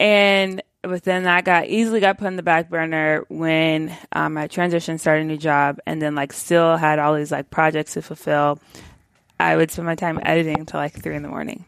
And 0.00 0.62
but 0.82 1.04
then 1.04 1.24
that 1.24 1.44
got 1.44 1.66
easily 1.68 2.00
got 2.00 2.18
put 2.18 2.26
in 2.26 2.34
the 2.34 2.42
back 2.42 2.68
burner 2.68 3.24
when 3.28 3.96
um, 4.10 4.36
I 4.36 4.48
transitioned, 4.48 4.98
started 4.98 5.22
a 5.22 5.28
new 5.28 5.36
job, 5.36 5.78
and 5.86 6.02
then 6.02 6.16
like 6.16 6.32
still 6.32 6.76
had 6.76 6.98
all 6.98 7.14
these 7.14 7.30
like 7.30 7.50
projects 7.50 7.94
to 7.94 8.02
fulfill. 8.02 8.58
I 9.38 9.54
would 9.56 9.70
spend 9.70 9.86
my 9.86 9.94
time 9.94 10.18
editing 10.22 10.58
until 10.58 10.80
like 10.80 11.00
three 11.00 11.14
in 11.14 11.22
the 11.22 11.28
morning, 11.28 11.64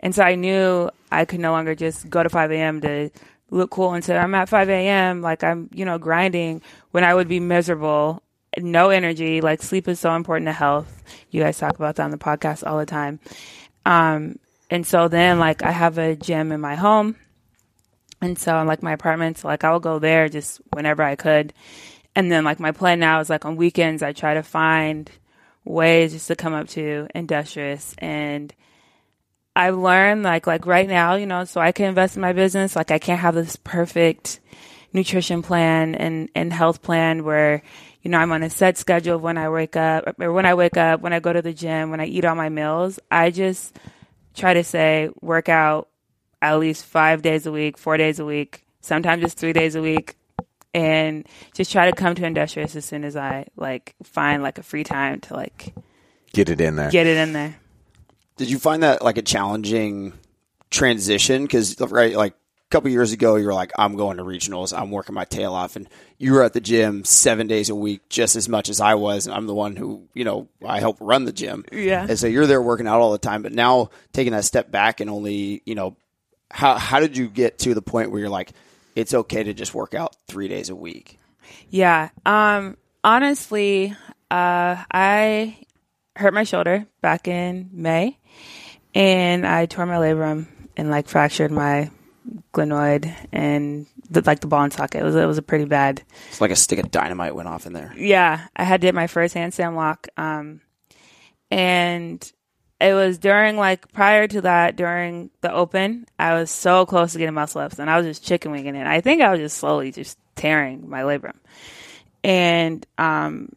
and 0.00 0.14
so 0.14 0.22
I 0.22 0.34
knew 0.34 0.90
I 1.12 1.24
could 1.24 1.40
no 1.40 1.52
longer 1.52 1.74
just 1.74 2.08
go 2.10 2.22
to 2.22 2.28
five 2.28 2.50
a.m. 2.50 2.80
to 2.80 3.10
look 3.50 3.70
cool 3.70 3.94
and 3.94 4.04
say 4.04 4.16
I'm 4.16 4.34
at 4.34 4.48
five 4.48 4.68
a.m. 4.68 5.22
like 5.22 5.44
I'm 5.44 5.70
you 5.72 5.84
know 5.84 5.98
grinding 5.98 6.62
when 6.90 7.04
I 7.04 7.14
would 7.14 7.28
be 7.28 7.40
miserable, 7.40 8.22
no 8.58 8.90
energy. 8.90 9.40
Like 9.40 9.62
sleep 9.62 9.88
is 9.88 10.00
so 10.00 10.14
important 10.14 10.48
to 10.48 10.52
health. 10.52 11.02
You 11.30 11.42
guys 11.42 11.58
talk 11.58 11.76
about 11.76 11.96
that 11.96 12.04
on 12.04 12.10
the 12.10 12.18
podcast 12.18 12.66
all 12.66 12.78
the 12.78 12.86
time. 12.86 13.20
Um, 13.86 14.38
and 14.70 14.86
so 14.86 15.08
then 15.08 15.38
like 15.38 15.62
I 15.62 15.70
have 15.70 15.98
a 15.98 16.16
gym 16.16 16.52
in 16.52 16.60
my 16.60 16.74
home. 16.74 17.16
And 18.22 18.38
so, 18.38 18.62
like 18.64 18.82
my 18.82 18.92
apartments, 18.92 19.44
like 19.44 19.64
I 19.64 19.72
will 19.72 19.80
go 19.80 19.98
there 19.98 20.28
just 20.28 20.60
whenever 20.72 21.02
I 21.02 21.16
could. 21.16 21.54
And 22.14 22.30
then, 22.30 22.44
like 22.44 22.60
my 22.60 22.72
plan 22.72 23.00
now 23.00 23.20
is 23.20 23.30
like 23.30 23.44
on 23.46 23.56
weekends, 23.56 24.02
I 24.02 24.12
try 24.12 24.34
to 24.34 24.42
find 24.42 25.10
ways 25.64 26.12
just 26.12 26.28
to 26.28 26.36
come 26.36 26.52
up 26.52 26.68
to 26.68 27.06
industrious. 27.14 27.94
And 27.98 28.54
I've 29.56 29.76
learned 29.76 30.22
like 30.22 30.46
like 30.46 30.66
right 30.66 30.88
now, 30.88 31.14
you 31.14 31.26
know, 31.26 31.44
so 31.44 31.60
I 31.60 31.72
can 31.72 31.86
invest 31.86 32.16
in 32.16 32.22
my 32.22 32.32
business. 32.32 32.76
Like 32.76 32.90
I 32.90 32.98
can't 32.98 33.20
have 33.20 33.34
this 33.34 33.56
perfect 33.56 34.40
nutrition 34.92 35.42
plan 35.42 35.94
and 35.94 36.28
and 36.34 36.52
health 36.52 36.82
plan 36.82 37.24
where 37.24 37.62
you 38.02 38.10
know 38.10 38.18
I'm 38.18 38.32
on 38.32 38.42
a 38.42 38.50
set 38.50 38.78
schedule 38.78 39.16
of 39.16 39.22
when 39.22 39.38
I 39.38 39.48
wake 39.48 39.76
up 39.76 40.20
or 40.20 40.32
when 40.32 40.46
I 40.46 40.54
wake 40.54 40.76
up, 40.76 41.00
when 41.00 41.12
I 41.12 41.20
go 41.20 41.32
to 41.32 41.42
the 41.42 41.52
gym, 41.52 41.90
when 41.90 42.00
I 42.00 42.06
eat 42.06 42.24
all 42.24 42.34
my 42.34 42.48
meals. 42.48 42.98
I 43.10 43.30
just 43.30 43.76
try 44.34 44.54
to 44.54 44.64
say 44.64 45.10
work 45.20 45.48
out 45.48 45.88
at 46.40 46.58
least 46.58 46.84
five 46.86 47.22
days 47.22 47.46
a 47.46 47.52
week, 47.52 47.76
four 47.76 47.96
days 47.96 48.18
a 48.18 48.24
week, 48.24 48.64
sometimes 48.80 49.22
just 49.22 49.36
three 49.36 49.52
days 49.52 49.74
a 49.74 49.82
week, 49.82 50.14
and 50.72 51.26
just 51.54 51.72
try 51.72 51.90
to 51.90 51.96
come 51.96 52.14
to 52.14 52.24
industrious 52.24 52.76
as 52.76 52.84
soon 52.84 53.04
as 53.04 53.16
I 53.16 53.46
like 53.56 53.94
find 54.04 54.42
like 54.42 54.58
a 54.58 54.62
free 54.62 54.84
time 54.84 55.20
to 55.22 55.34
like 55.34 55.74
Get 56.32 56.48
it 56.48 56.60
in 56.60 56.76
there. 56.76 56.90
get 56.90 57.06
it 57.08 57.16
in 57.16 57.32
there. 57.32 57.56
Did 58.40 58.50
you 58.50 58.58
find 58.58 58.82
that 58.82 59.02
like 59.02 59.18
a 59.18 59.22
challenging 59.22 60.14
transition? 60.70 61.42
Because 61.42 61.78
right, 61.78 62.16
like 62.16 62.32
a 62.32 62.70
couple 62.70 62.88
years 62.88 63.12
ago, 63.12 63.36
you 63.36 63.44
were 63.44 63.52
like, 63.52 63.70
"I'm 63.78 63.96
going 63.96 64.16
to 64.16 64.22
regionals. 64.22 64.74
I'm 64.74 64.90
working 64.90 65.14
my 65.14 65.26
tail 65.26 65.52
off," 65.52 65.76
and 65.76 65.86
you 66.16 66.32
were 66.32 66.42
at 66.42 66.54
the 66.54 66.60
gym 66.62 67.04
seven 67.04 67.48
days 67.48 67.68
a 67.68 67.74
week, 67.74 68.08
just 68.08 68.36
as 68.36 68.48
much 68.48 68.70
as 68.70 68.80
I 68.80 68.94
was. 68.94 69.26
And 69.26 69.36
I'm 69.36 69.46
the 69.46 69.54
one 69.54 69.76
who, 69.76 70.08
you 70.14 70.24
know, 70.24 70.48
I 70.64 70.80
help 70.80 70.96
run 71.02 71.26
the 71.26 71.34
gym. 71.34 71.66
Yeah. 71.70 72.06
And 72.08 72.18
so 72.18 72.28
you're 72.28 72.46
there 72.46 72.62
working 72.62 72.86
out 72.86 73.02
all 73.02 73.12
the 73.12 73.18
time. 73.18 73.42
But 73.42 73.52
now 73.52 73.90
taking 74.14 74.32
that 74.32 74.46
step 74.46 74.70
back 74.70 75.00
and 75.00 75.10
only, 75.10 75.60
you 75.66 75.74
know, 75.74 75.98
how 76.50 76.78
how 76.78 76.98
did 76.98 77.18
you 77.18 77.28
get 77.28 77.58
to 77.58 77.74
the 77.74 77.82
point 77.82 78.10
where 78.10 78.20
you're 78.20 78.30
like, 78.30 78.52
it's 78.96 79.12
okay 79.12 79.42
to 79.42 79.52
just 79.52 79.74
work 79.74 79.92
out 79.92 80.16
three 80.28 80.48
days 80.48 80.70
a 80.70 80.74
week? 80.74 81.18
Yeah. 81.68 82.08
Um 82.24 82.78
honestly, 83.04 83.94
uh 84.30 84.82
I 84.90 85.58
hurt 86.16 86.34
my 86.34 86.44
shoulder 86.44 86.86
back 87.00 87.28
in 87.28 87.70
May 87.72 88.18
and 88.94 89.46
I 89.46 89.66
tore 89.66 89.86
my 89.86 89.96
labrum 89.96 90.46
and 90.76 90.90
like 90.90 91.08
fractured 91.08 91.50
my 91.50 91.90
glenoid 92.52 93.12
and 93.32 93.86
the, 94.10 94.22
like 94.26 94.40
the 94.40 94.46
ball 94.46 94.62
and 94.64 94.72
socket. 94.72 95.00
It 95.00 95.04
was 95.04 95.14
it 95.14 95.26
was 95.26 95.38
a 95.38 95.42
pretty 95.42 95.64
bad 95.64 96.02
It's 96.28 96.40
like 96.40 96.50
a 96.50 96.56
stick 96.56 96.78
of 96.78 96.90
dynamite 96.90 97.34
went 97.34 97.48
off 97.48 97.66
in 97.66 97.72
there. 97.72 97.92
yeah, 97.96 98.48
I 98.56 98.64
had 98.64 98.80
to 98.80 98.86
hit 98.88 98.94
my 98.94 99.06
first 99.06 99.34
handstand 99.34 99.74
walk. 99.74 100.08
Um, 100.16 100.60
and 101.50 102.30
it 102.80 102.94
was 102.94 103.18
during 103.18 103.56
like 103.56 103.92
prior 103.92 104.26
to 104.26 104.40
that, 104.42 104.76
during 104.76 105.30
the 105.42 105.52
open, 105.52 106.06
I 106.18 106.34
was 106.34 106.50
so 106.50 106.86
close 106.86 107.12
to 107.12 107.18
getting 107.18 107.34
muscle 107.34 107.60
ups 107.60 107.78
and 107.78 107.90
I 107.90 107.96
was 107.96 108.06
just 108.06 108.24
chicken 108.24 108.52
winging 108.52 108.74
it. 108.74 108.86
I 108.86 109.00
think 109.00 109.22
I 109.22 109.30
was 109.30 109.40
just 109.40 109.58
slowly 109.58 109.92
just 109.92 110.18
tearing 110.34 110.88
my 110.88 111.02
labrum. 111.02 111.36
And, 112.22 112.86
um, 112.98 113.50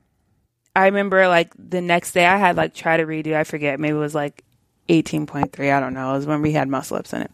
I 0.76 0.86
remember 0.86 1.28
like 1.28 1.54
the 1.58 1.82
next 1.82 2.14
day 2.14 2.26
I 2.26 2.38
had 2.38 2.58
like 2.58 2.74
try 2.74 2.98
to 2.98 3.06
redo, 3.06 3.34
I 3.34 3.44
forget, 3.44 3.80
maybe 3.80 3.96
it 3.96 4.00
was 4.00 4.16
like 4.16 4.44
18.3. 4.90 5.72
I 5.72 5.80
don't 5.80 5.94
know. 5.94 6.14
It 6.14 6.18
was 6.18 6.26
when 6.26 6.42
we 6.42 6.52
had 6.54 6.68
muscle 6.68 6.98
ups 6.98 7.14
in 7.14 7.22
it. 7.22 7.32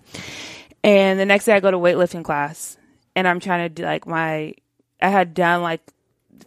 And 0.83 1.19
the 1.19 1.25
next 1.25 1.45
day 1.45 1.53
I 1.53 1.59
go 1.59 1.71
to 1.71 1.77
weightlifting 1.77 2.23
class 2.23 2.77
and 3.15 3.27
I'm 3.27 3.39
trying 3.39 3.67
to 3.67 3.69
do 3.69 3.83
like 3.83 4.07
my, 4.07 4.53
I 5.01 5.09
had 5.09 5.33
done 5.33 5.61
like 5.61 5.81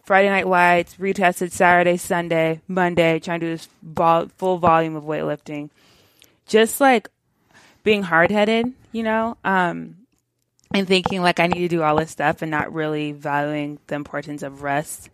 Friday 0.05 0.29
night 0.29 0.47
lights, 0.47 0.95
retested 0.95 1.51
Saturday, 1.51 1.97
Sunday, 1.97 2.61
Monday, 2.67 3.19
trying 3.19 3.39
to 3.39 3.45
do 3.45 3.51
this 3.51 3.69
vol- 3.81 4.29
full 4.37 4.57
volume 4.57 4.95
of 4.95 5.03
weightlifting. 5.03 5.69
Just 6.45 6.81
like 6.81 7.09
being 7.83 8.03
hard 8.03 8.31
headed, 8.31 8.73
you 8.91 9.03
know, 9.03 9.37
um, 9.43 9.97
and 10.73 10.87
thinking 10.87 11.21
like 11.21 11.39
I 11.39 11.47
need 11.47 11.59
to 11.59 11.67
do 11.67 11.83
all 11.83 11.95
this 11.95 12.11
stuff 12.11 12.41
and 12.41 12.51
not 12.51 12.73
really 12.73 13.11
valuing 13.11 13.79
the 13.87 13.95
importance 13.95 14.43
of 14.43 14.63
rest. 14.63 15.09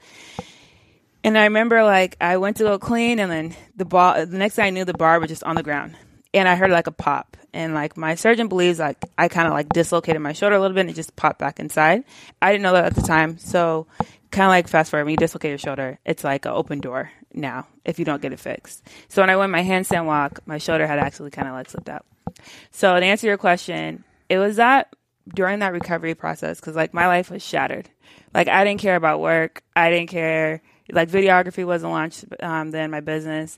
And 1.24 1.38
I 1.38 1.44
remember 1.44 1.84
like 1.84 2.16
I 2.22 2.38
went 2.38 2.58
to 2.58 2.64
go 2.64 2.80
clean 2.80 3.20
and 3.20 3.32
then 3.32 3.56
the 3.76 3.86
ball 3.86 4.26
the 4.26 4.38
next 4.38 4.56
thing 4.56 4.66
I 4.66 4.70
knew 4.70 4.86
the 4.86 4.94
bar 4.94 5.20
was 5.20 5.30
just 5.30 5.44
on 5.44 5.56
the 5.56 5.64
ground. 5.64 5.96
And 6.34 6.48
I 6.48 6.56
heard 6.56 6.72
like 6.72 6.88
a 6.88 6.92
pop. 6.92 7.36
And 7.54 7.74
like 7.74 7.98
my 7.98 8.16
surgeon 8.16 8.48
believes 8.48 8.80
like 8.80 8.98
I 9.18 9.28
kinda 9.28 9.50
like 9.50 9.70
dislocated 9.70 10.22
my 10.22 10.34
shoulder 10.34 10.56
a 10.56 10.62
little 10.62 10.76
bit 10.76 10.82
and 10.82 10.90
it 10.90 10.96
just 10.96 11.16
popped 11.16 11.40
back 11.40 11.60
inside. 11.60 12.04
I 12.42 12.52
didn't 12.52 12.64
know 12.64 12.74
that 12.74 12.86
at 12.86 12.96
the 12.96 13.02
time. 13.02 13.38
So 13.38 13.88
kinda 14.32 14.48
like 14.48 14.68
fast 14.68 14.92
forward, 14.92 15.06
when 15.06 15.12
you 15.12 15.18
dislocate 15.18 15.50
your 15.50 15.58
shoulder, 15.58 16.00
it's 16.06 16.24
like 16.24 16.46
an 16.46 16.52
open 16.52 16.80
door 16.80 17.12
now 17.34 17.68
if 17.84 18.00
you 18.00 18.06
don't 18.06 18.22
get 18.22 18.34
it 18.34 18.40
fixed. 18.40 18.88
So 19.10 19.22
when 19.22 19.30
I 19.30 19.36
went 19.36 19.52
my 19.52 19.64
handstand 19.64 20.06
walk, 20.06 20.40
my 20.46 20.58
shoulder 20.58 20.88
had 20.88 21.00
actually 21.00 21.32
kinda 21.32 21.52
like 21.52 21.70
slipped 21.70 21.90
out. 21.90 22.06
So 22.72 22.98
to 22.98 23.06
answer 23.06 23.28
your 23.28 23.38
question, 23.38 24.04
it 24.30 24.38
was 24.38 24.56
that 24.56 24.94
during 25.34 25.60
that 25.60 25.74
recovery 25.74 26.16
process 26.16 26.60
because 26.60 26.76
like 26.76 26.94
my 26.94 27.08
life 27.08 27.30
was 27.30 27.44
shattered. 27.44 27.90
Like 28.34 28.48
I 28.48 28.64
didn't 28.64 28.80
care 28.80 28.96
about 28.96 29.20
work. 29.20 29.64
I 29.76 29.90
didn't 29.90 30.10
care. 30.10 30.62
Like 30.92 31.10
videography 31.10 31.66
wasn't 31.66 31.94
launched 31.94 32.26
um, 32.42 32.72
then. 32.72 32.92
My 32.92 33.02
business. 33.02 33.58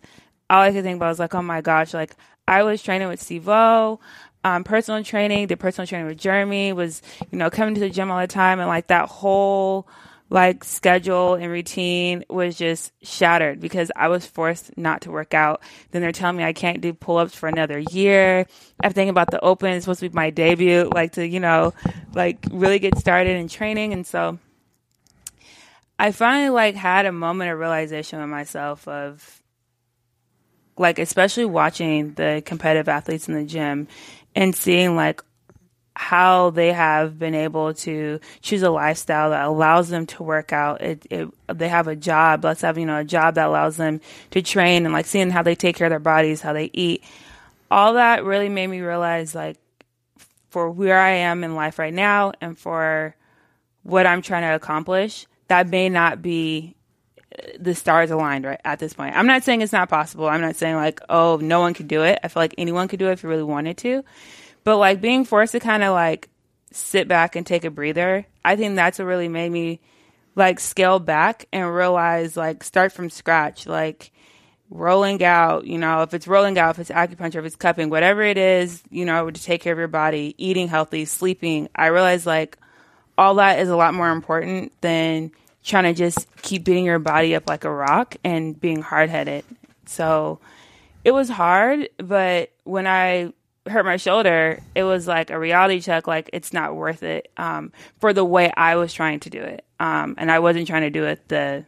All 0.49 0.61
I 0.61 0.71
could 0.71 0.83
think 0.83 0.97
about 0.97 1.09
was 1.09 1.19
like, 1.19 1.33
oh 1.33 1.41
my 1.41 1.61
gosh, 1.61 1.93
like 1.93 2.15
I 2.47 2.63
was 2.63 2.83
training 2.83 3.07
with 3.07 3.21
Steve 3.21 3.47
O, 3.47 3.99
um, 4.43 4.63
personal 4.63 5.03
training, 5.03 5.47
did 5.47 5.59
personal 5.59 5.87
training 5.87 6.07
with 6.07 6.17
Jeremy, 6.17 6.73
was, 6.73 7.01
you 7.31 7.37
know, 7.37 7.49
coming 7.49 7.75
to 7.75 7.79
the 7.79 7.89
gym 7.89 8.11
all 8.11 8.19
the 8.19 8.27
time. 8.27 8.59
And 8.59 8.67
like 8.67 8.87
that 8.87 9.07
whole 9.07 9.87
like 10.31 10.63
schedule 10.63 11.33
and 11.35 11.51
routine 11.51 12.23
was 12.29 12.57
just 12.57 12.93
shattered 13.03 13.59
because 13.59 13.91
I 13.95 14.07
was 14.07 14.25
forced 14.25 14.77
not 14.77 15.01
to 15.01 15.11
work 15.11 15.33
out. 15.33 15.61
Then 15.91 16.01
they're 16.01 16.13
telling 16.13 16.37
me 16.37 16.43
I 16.43 16.53
can't 16.53 16.79
do 16.79 16.93
pull 16.93 17.17
ups 17.17 17.35
for 17.35 17.49
another 17.49 17.79
year. 17.79 18.47
I'm 18.81 18.93
thinking 18.93 19.09
about 19.09 19.29
the 19.29 19.41
open. 19.41 19.73
It's 19.73 19.83
supposed 19.83 19.99
to 19.99 20.09
be 20.09 20.15
my 20.15 20.29
debut, 20.29 20.89
like 20.93 21.13
to, 21.13 21.27
you 21.27 21.41
know, 21.41 21.73
like 22.13 22.39
really 22.49 22.79
get 22.79 22.97
started 22.97 23.35
in 23.35 23.49
training. 23.49 23.91
And 23.91 24.07
so 24.07 24.39
I 26.01 26.11
finally 26.11 26.49
like 26.49 26.73
had 26.73 27.05
a 27.05 27.11
moment 27.11 27.51
of 27.51 27.59
realization 27.59 28.19
with 28.19 28.27
myself 28.27 28.87
of 28.87 29.43
like 30.75 30.97
especially 30.97 31.45
watching 31.45 32.15
the 32.15 32.41
competitive 32.43 32.89
athletes 32.89 33.27
in 33.27 33.35
the 33.35 33.43
gym 33.43 33.87
and 34.33 34.55
seeing 34.55 34.95
like 34.95 35.21
how 35.95 36.49
they 36.49 36.73
have 36.73 37.19
been 37.19 37.35
able 37.35 37.75
to 37.75 38.19
choose 38.41 38.63
a 38.63 38.71
lifestyle 38.71 39.29
that 39.29 39.45
allows 39.45 39.89
them 39.89 40.07
to 40.07 40.23
work 40.23 40.51
out. 40.51 40.81
It, 40.81 41.05
it, 41.11 41.29
they 41.53 41.69
have 41.69 41.87
a 41.87 41.95
job. 41.95 42.43
Let's 42.43 42.61
have 42.61 42.79
you 42.79 42.87
know 42.87 42.97
a 42.97 43.03
job 43.03 43.35
that 43.35 43.45
allows 43.45 43.77
them 43.77 44.01
to 44.31 44.41
train 44.41 44.85
and 44.85 44.93
like 44.95 45.05
seeing 45.05 45.29
how 45.29 45.43
they 45.43 45.53
take 45.53 45.75
care 45.75 45.85
of 45.85 45.91
their 45.91 45.99
bodies, 45.99 46.41
how 46.41 46.53
they 46.53 46.71
eat. 46.73 47.03
All 47.69 47.93
that 47.93 48.23
really 48.23 48.49
made 48.49 48.65
me 48.65 48.81
realize 48.81 49.35
like 49.35 49.59
for 50.49 50.67
where 50.67 50.99
I 50.99 51.11
am 51.11 51.43
in 51.43 51.53
life 51.53 51.77
right 51.77 51.93
now 51.93 52.31
and 52.41 52.57
for 52.57 53.15
what 53.83 54.07
I'm 54.07 54.23
trying 54.23 54.49
to 54.49 54.55
accomplish, 54.55 55.27
that 55.51 55.67
may 55.67 55.89
not 55.89 56.21
be 56.21 56.77
uh, 57.37 57.41
the 57.59 57.75
stars 57.75 58.09
aligned 58.09 58.45
right 58.45 58.61
at 58.63 58.79
this 58.79 58.93
point. 58.93 59.17
I'm 59.17 59.27
not 59.27 59.43
saying 59.43 59.61
it's 59.61 59.73
not 59.73 59.89
possible. 59.89 60.29
I'm 60.29 60.39
not 60.39 60.55
saying 60.55 60.77
like, 60.77 61.01
oh, 61.09 61.39
no 61.41 61.59
one 61.59 61.73
could 61.73 61.89
do 61.89 62.03
it. 62.03 62.19
I 62.23 62.29
feel 62.29 62.41
like 62.41 62.55
anyone 62.57 62.87
could 62.87 62.99
do 62.99 63.09
it 63.09 63.11
if 63.11 63.23
you 63.23 63.27
really 63.27 63.43
wanted 63.43 63.75
to. 63.79 64.05
But 64.63 64.77
like 64.77 65.01
being 65.01 65.25
forced 65.25 65.51
to 65.51 65.59
kind 65.59 65.83
of 65.83 65.91
like 65.91 66.29
sit 66.71 67.09
back 67.09 67.35
and 67.35 67.45
take 67.45 67.65
a 67.65 67.69
breather, 67.69 68.25
I 68.45 68.55
think 68.55 68.75
that's 68.75 68.97
what 68.97 69.05
really 69.05 69.27
made 69.27 69.51
me 69.51 69.81
like 70.35 70.61
scale 70.61 70.99
back 70.99 71.47
and 71.51 71.75
realize 71.75 72.37
like 72.37 72.63
start 72.63 72.93
from 72.93 73.09
scratch. 73.09 73.67
Like 73.67 74.13
rolling 74.69 75.21
out, 75.21 75.67
you 75.67 75.79
know, 75.79 76.03
if 76.03 76.13
it's 76.13 76.29
rolling 76.29 76.57
out, 76.57 76.75
if 76.75 76.79
it's 76.79 76.91
acupuncture, 76.91 77.39
if 77.39 77.45
it's 77.45 77.57
cupping, 77.57 77.89
whatever 77.89 78.21
it 78.21 78.37
is, 78.37 78.81
you 78.89 79.03
know, 79.03 79.29
to 79.29 79.43
take 79.43 79.59
care 79.59 79.73
of 79.73 79.79
your 79.79 79.89
body, 79.89 80.33
eating 80.37 80.69
healthy, 80.69 81.03
sleeping, 81.03 81.67
I 81.75 81.87
realized 81.87 82.25
like 82.25 82.57
all 83.21 83.35
that 83.35 83.59
is 83.59 83.69
a 83.69 83.75
lot 83.75 83.93
more 83.93 84.09
important 84.09 84.73
than 84.81 85.31
trying 85.63 85.83
to 85.83 85.93
just 85.93 86.27
keep 86.41 86.63
beating 86.63 86.85
your 86.85 86.97
body 86.97 87.35
up 87.35 87.47
like 87.47 87.65
a 87.65 87.71
rock 87.71 88.15
and 88.23 88.59
being 88.59 88.81
hard 88.81 89.11
headed. 89.11 89.45
So 89.85 90.39
it 91.03 91.11
was 91.11 91.29
hard, 91.29 91.89
but 91.97 92.51
when 92.63 92.87
I 92.87 93.31
hurt 93.67 93.85
my 93.85 93.97
shoulder, 93.97 94.59
it 94.73 94.83
was 94.83 95.07
like 95.07 95.29
a 95.29 95.37
reality 95.37 95.81
check. 95.81 96.07
Like 96.07 96.31
it's 96.33 96.51
not 96.51 96.75
worth 96.75 97.03
it 97.03 97.31
um, 97.37 97.71
for 97.99 98.11
the 98.11 98.25
way 98.25 98.51
I 98.57 98.75
was 98.77 98.91
trying 98.91 99.19
to 99.19 99.29
do 99.29 99.39
it, 99.39 99.63
um, 99.79 100.15
and 100.17 100.31
I 100.31 100.39
wasn't 100.39 100.65
trying 100.65 100.81
to 100.81 100.89
do 100.89 101.05
it 101.05 101.27
the 101.27 101.65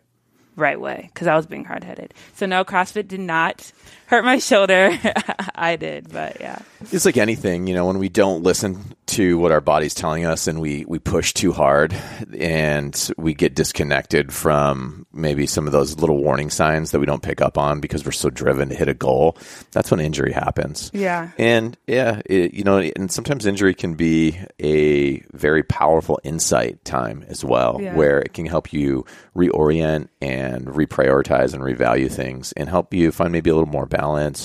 right 0.55 0.81
way 0.81 1.11
because 1.13 1.27
I 1.27 1.35
was 1.35 1.45
being 1.45 1.65
hard 1.65 1.83
headed. 1.83 2.15
So 2.33 2.47
no, 2.47 2.65
CrossFit 2.65 3.07
did 3.07 3.19
not 3.19 3.71
hurt 4.13 4.23
my 4.23 4.37
shoulder. 4.37 4.91
I 5.55 5.75
did, 5.75 6.11
but 6.11 6.37
yeah. 6.39 6.59
It's 6.91 7.05
like 7.05 7.17
anything, 7.17 7.65
you 7.65 7.73
know, 7.73 7.87
when 7.87 7.97
we 7.97 8.09
don't 8.09 8.43
listen 8.43 8.93
to 9.07 9.37
what 9.39 9.51
our 9.51 9.61
body's 9.61 9.93
telling 9.95 10.25
us 10.25 10.47
and 10.47 10.59
we, 10.61 10.85
we 10.85 10.99
push 10.99 11.33
too 11.33 11.51
hard 11.51 11.95
and 12.37 13.09
we 13.17 13.33
get 13.33 13.55
disconnected 13.55 14.31
from 14.33 15.05
maybe 15.13 15.47
some 15.47 15.65
of 15.65 15.71
those 15.73 15.97
little 15.97 16.17
warning 16.21 16.49
signs 16.49 16.91
that 16.91 16.99
we 16.99 17.05
don't 17.05 17.23
pick 17.23 17.41
up 17.41 17.57
on 17.57 17.79
because 17.79 18.05
we're 18.05 18.11
so 18.11 18.29
driven 18.29 18.69
to 18.69 18.75
hit 18.75 18.87
a 18.87 18.93
goal, 18.93 19.35
that's 19.71 19.89
when 19.89 19.99
injury 19.99 20.31
happens. 20.31 20.91
Yeah. 20.93 21.31
And 21.37 21.75
yeah, 21.87 22.21
it, 22.25 22.53
you 22.53 22.63
know, 22.63 22.77
and 22.79 23.11
sometimes 23.11 23.45
injury 23.45 23.73
can 23.73 23.95
be 23.95 24.37
a 24.59 25.19
very 25.31 25.63
powerful 25.63 26.19
insight 26.23 26.83
time 26.85 27.25
as 27.29 27.43
well, 27.43 27.79
Yeah. 27.81 27.95
where 27.95 28.19
it 28.19 28.33
can 28.33 28.45
help 28.45 28.73
you 28.73 29.05
reorient 29.35 30.09
and 30.21 30.67
reprioritize 30.67 31.53
and 31.53 31.63
revalue 31.63 32.11
things 32.11 32.51
and 32.53 32.69
help 32.69 32.93
you 32.93 33.11
find 33.11 33.31
maybe 33.31 33.49
a 33.49 33.55
little 33.55 33.69
more 33.71 33.85
balance 33.85 34.02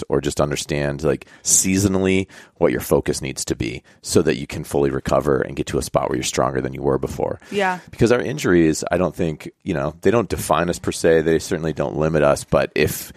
or 0.09 0.21
just 0.21 0.41
understand 0.41 1.03
like 1.03 1.27
seasonally 1.43 2.29
what 2.57 2.73
your 2.73 2.81
focus 2.81 3.21
needs 3.21 3.45
to 3.47 3.57
be 3.57 3.83
so 4.03 4.23
that 4.23 4.37
you 4.37 4.47
can 4.47 4.65
fully 4.65 4.91
recover 4.91 5.41
and 5.41 5.57
get 5.57 5.67
to 5.67 5.79
a 5.79 5.83
spot 5.83 6.09
where 6.09 6.17
you're 6.17 6.23
stronger 6.25 6.61
than 6.61 6.75
you 6.75 6.83
were 6.83 6.99
before. 6.99 7.41
Yeah. 7.51 7.81
Because 7.91 8.13
our 8.13 8.21
injuries, 8.21 8.85
I 8.91 8.97
don't 8.97 9.15
think, 9.15 9.51
you 9.63 9.75
know, 9.75 9.95
they 10.03 10.11
don't 10.11 10.29
define 10.29 10.69
us 10.69 10.79
per 10.79 10.93
se. 10.93 11.23
They 11.23 11.39
certainly 11.39 11.73
don't 11.73 11.97
limit 11.97 12.23
us, 12.23 12.45
but 12.45 12.73
if 12.75 13.13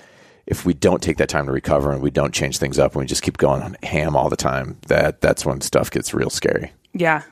if 0.48 0.66
we 0.66 0.74
don't 0.74 1.02
take 1.02 1.18
that 1.18 1.30
time 1.30 1.46
to 1.46 1.52
recover 1.52 1.92
and 1.92 2.02
we 2.02 2.12
don't 2.12 2.34
change 2.34 2.58
things 2.58 2.80
up 2.80 2.94
and 2.94 3.02
we 3.02 3.06
just 3.06 3.22
keep 3.22 3.38
going 3.38 3.62
on 3.62 3.78
ham 3.84 4.16
all 4.16 4.30
the 4.30 4.36
time, 4.36 4.78
that 4.88 5.22
that's 5.22 5.46
when 5.46 5.62
stuff 5.62 5.92
gets 5.92 6.14
real 6.14 6.30
scary. 6.30 6.74
Yeah. 6.94 7.24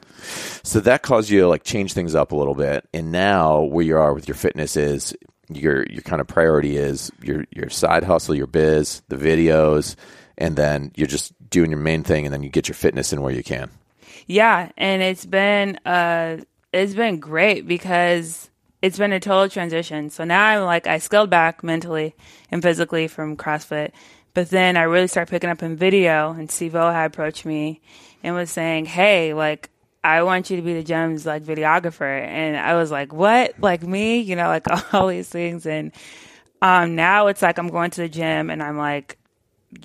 So 0.63 0.79
that 0.81 1.01
caused 1.01 1.29
you 1.29 1.41
to 1.41 1.47
like 1.47 1.63
change 1.63 1.93
things 1.93 2.15
up 2.15 2.31
a 2.31 2.35
little 2.35 2.53
bit. 2.53 2.87
And 2.93 3.11
now 3.11 3.61
where 3.61 3.85
you 3.85 3.97
are 3.97 4.13
with 4.13 4.27
your 4.27 4.35
fitness 4.35 4.77
is 4.77 5.13
your 5.49 5.85
your 5.89 6.01
kind 6.01 6.21
of 6.21 6.27
priority 6.27 6.77
is 6.77 7.11
your 7.21 7.45
your 7.51 7.69
side 7.69 8.03
hustle, 8.03 8.35
your 8.35 8.47
biz, 8.47 9.01
the 9.09 9.15
videos, 9.15 9.95
and 10.37 10.55
then 10.55 10.91
you're 10.95 11.07
just 11.07 11.33
doing 11.49 11.71
your 11.71 11.79
main 11.79 12.03
thing 12.03 12.25
and 12.25 12.33
then 12.33 12.43
you 12.43 12.49
get 12.49 12.67
your 12.67 12.75
fitness 12.75 13.11
in 13.11 13.21
where 13.21 13.33
you 13.33 13.43
can. 13.43 13.69
Yeah, 14.27 14.71
and 14.77 15.01
it's 15.01 15.25
been 15.25 15.77
uh 15.85 16.37
it's 16.71 16.93
been 16.93 17.19
great 17.19 17.67
because 17.67 18.49
it's 18.81 18.97
been 18.97 19.11
a 19.11 19.19
total 19.19 19.49
transition. 19.49 20.09
So 20.09 20.23
now 20.23 20.45
I'm 20.45 20.63
like 20.65 20.87
I 20.87 20.99
scaled 20.99 21.29
back 21.29 21.63
mentally 21.63 22.15
and 22.51 22.61
physically 22.61 23.07
from 23.07 23.35
CrossFit, 23.35 23.91
but 24.33 24.49
then 24.49 24.77
I 24.77 24.83
really 24.83 25.07
started 25.07 25.31
picking 25.31 25.49
up 25.49 25.63
in 25.63 25.75
video 25.75 26.31
and 26.31 26.49
Steve 26.51 26.75
O 26.75 26.91
had 26.91 27.07
approached 27.07 27.45
me 27.45 27.81
and 28.23 28.35
was 28.35 28.51
saying, 28.51 28.85
"Hey, 28.85 29.33
like 29.33 29.69
I 30.03 30.23
want 30.23 30.49
you 30.49 30.57
to 30.57 30.61
be 30.63 30.73
the 30.73 30.83
gym's 30.83 31.25
like 31.25 31.43
videographer." 31.43 32.21
And 32.21 32.57
I 32.57 32.75
was 32.75 32.91
like, 32.91 33.13
"What? 33.13 33.55
Like 33.59 33.83
me?" 33.83 34.19
You 34.19 34.35
know, 34.35 34.47
like 34.47 34.65
all 34.93 35.07
these 35.07 35.29
things 35.29 35.65
and 35.65 35.91
um 36.61 36.95
now 36.95 37.27
it's 37.27 37.41
like 37.41 37.57
I'm 37.57 37.69
going 37.69 37.91
to 37.91 38.01
the 38.01 38.09
gym 38.09 38.49
and 38.49 38.61
I'm 38.61 38.77
like 38.77 39.17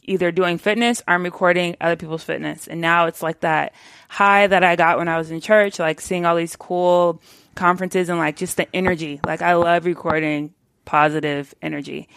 either 0.04 0.32
doing 0.32 0.58
fitness 0.58 1.02
or 1.06 1.14
I'm 1.14 1.22
recording 1.22 1.76
other 1.80 1.96
people's 1.96 2.24
fitness. 2.24 2.66
And 2.66 2.80
now 2.80 3.06
it's 3.06 3.22
like 3.22 3.40
that 3.40 3.74
high 4.08 4.46
that 4.46 4.64
I 4.64 4.76
got 4.76 4.98
when 4.98 5.08
I 5.08 5.18
was 5.18 5.30
in 5.30 5.40
church, 5.40 5.78
like 5.78 6.00
seeing 6.00 6.24
all 6.24 6.36
these 6.36 6.56
cool 6.56 7.20
conferences 7.54 8.08
and 8.08 8.18
like 8.18 8.36
just 8.36 8.56
the 8.56 8.74
energy. 8.74 9.20
Like 9.26 9.42
I 9.42 9.54
love 9.54 9.84
recording 9.84 10.54
positive 10.84 11.54
energy. 11.62 12.08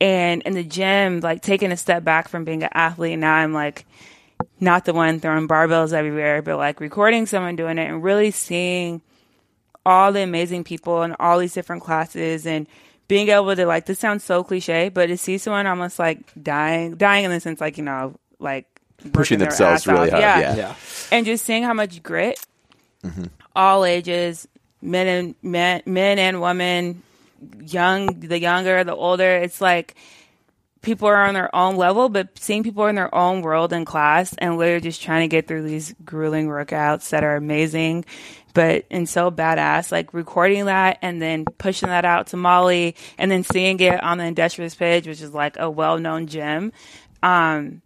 And 0.00 0.42
in 0.42 0.52
the 0.52 0.64
gym, 0.64 1.20
like 1.20 1.42
taking 1.42 1.72
a 1.72 1.76
step 1.76 2.04
back 2.04 2.28
from 2.28 2.44
being 2.44 2.62
an 2.62 2.70
athlete, 2.72 3.18
now 3.18 3.34
I'm 3.34 3.52
like 3.52 3.86
not 4.60 4.84
the 4.84 4.92
one 4.94 5.20
throwing 5.20 5.48
barbells 5.48 5.92
everywhere, 5.92 6.42
but 6.42 6.56
like 6.56 6.80
recording 6.80 7.26
someone 7.26 7.56
doing 7.56 7.78
it 7.78 7.88
and 7.88 8.02
really 8.02 8.30
seeing 8.30 9.02
all 9.84 10.12
the 10.12 10.20
amazing 10.22 10.64
people 10.64 11.02
and 11.02 11.14
all 11.20 11.38
these 11.38 11.54
different 11.54 11.82
classes 11.82 12.46
and 12.46 12.66
being 13.08 13.28
able 13.28 13.54
to 13.54 13.66
like 13.66 13.86
this 13.86 13.98
sounds 13.98 14.24
so 14.24 14.42
cliche, 14.42 14.88
but 14.88 15.06
to 15.06 15.16
see 15.16 15.38
someone 15.38 15.66
almost 15.66 15.98
like 15.98 16.18
dying 16.42 16.96
dying 16.96 17.24
in 17.24 17.30
the 17.30 17.40
sense 17.40 17.60
like, 17.60 17.78
you 17.78 17.84
know, 17.84 18.16
like 18.38 18.66
Pushing 19.12 19.38
themselves 19.38 19.86
really 19.86 20.10
off. 20.10 20.20
hard, 20.20 20.22
Yeah. 20.22 20.40
yeah. 20.40 20.56
Yeah. 20.56 20.74
And 21.12 21.26
just 21.26 21.44
seeing 21.44 21.62
how 21.62 21.74
much 21.74 22.02
grit 22.02 22.44
mm-hmm. 23.04 23.24
all 23.54 23.84
ages, 23.84 24.48
men 24.82 25.06
and 25.06 25.34
men 25.42 25.82
men 25.86 26.18
and 26.18 26.40
women, 26.40 27.02
young 27.60 28.06
the 28.20 28.40
younger, 28.40 28.82
the 28.82 28.94
older, 28.96 29.36
it's 29.36 29.60
like 29.60 29.94
people 30.86 31.08
are 31.08 31.26
on 31.26 31.34
their 31.34 31.54
own 31.54 31.76
level, 31.76 32.08
but 32.08 32.38
seeing 32.38 32.62
people 32.62 32.86
in 32.86 32.94
their 32.94 33.12
own 33.12 33.42
world 33.42 33.72
and 33.72 33.84
class 33.84 34.34
and 34.38 34.56
literally 34.56 34.80
just 34.80 35.02
trying 35.02 35.28
to 35.28 35.28
get 35.28 35.48
through 35.48 35.62
these 35.62 35.94
grueling 36.04 36.46
workouts 36.46 37.10
that 37.10 37.24
are 37.24 37.34
amazing, 37.34 38.04
but 38.54 38.86
and 38.88 39.08
so 39.08 39.30
badass. 39.32 39.90
Like 39.90 40.14
recording 40.14 40.66
that 40.66 40.98
and 41.02 41.20
then 41.20 41.44
pushing 41.58 41.88
that 41.88 42.04
out 42.04 42.28
to 42.28 42.36
Molly 42.36 42.94
and 43.18 43.30
then 43.30 43.42
seeing 43.42 43.80
it 43.80 44.00
on 44.00 44.18
the 44.18 44.24
Industrious 44.24 44.76
page, 44.76 45.08
which 45.08 45.20
is 45.20 45.34
like 45.34 45.58
a 45.58 45.68
well 45.68 45.98
known 45.98 46.28
gym. 46.28 46.72
Um, 47.20 47.82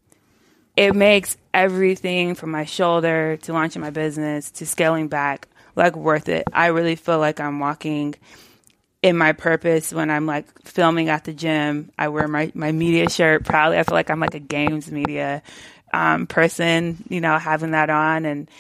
it 0.77 0.95
makes 0.95 1.39
everything 1.55 2.35
from 2.35 2.51
my 2.51 2.67
shoulder 2.67 3.39
to 3.39 3.53
launching 3.55 3.81
my 3.81 3.91
business 3.91 4.51
to 4.53 4.67
scaling 4.67 5.09
back 5.09 5.49
like 5.75 5.97
worth 5.97 6.29
it. 6.29 6.45
I 6.53 6.67
really 6.67 6.97
feel 6.97 7.19
like 7.19 7.41
I'm 7.41 7.61
walking 7.61 8.15
in 9.03 9.17
my 9.17 9.33
purpose 9.33 9.93
when 9.93 10.11
I'm 10.11 10.27
like 10.27 10.47
filming 10.63 11.09
at 11.09 11.25
the 11.25 11.33
gym. 11.33 11.91
I 11.99 12.09
wear 12.09 12.29
my, 12.29 12.53
my 12.55 12.73
media 12.73 13.09
shirt 13.09 13.45
proudly. 13.45 13.79
I 13.79 13.83
feel 13.83 13.95
like 13.95 14.11
I'm 14.11 14.21
like 14.21 14.35
a 14.35 14.41
games 14.41 14.91
media 14.91 15.43
um, 15.93 16.27
person, 16.27 17.05
you 17.09 17.21
know, 17.21 17.39
having 17.39 17.71
that 17.71 17.89
on. 17.91 18.25
And, 18.27 18.51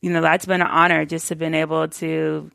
you 0.00 0.10
know, 0.10 0.20
that's 0.20 0.46
been 0.46 0.60
an 0.60 0.68
honor 0.68 1.04
just 1.04 1.28
to 1.28 1.36
been 1.36 1.54
able 1.54 1.88
to 1.88 2.50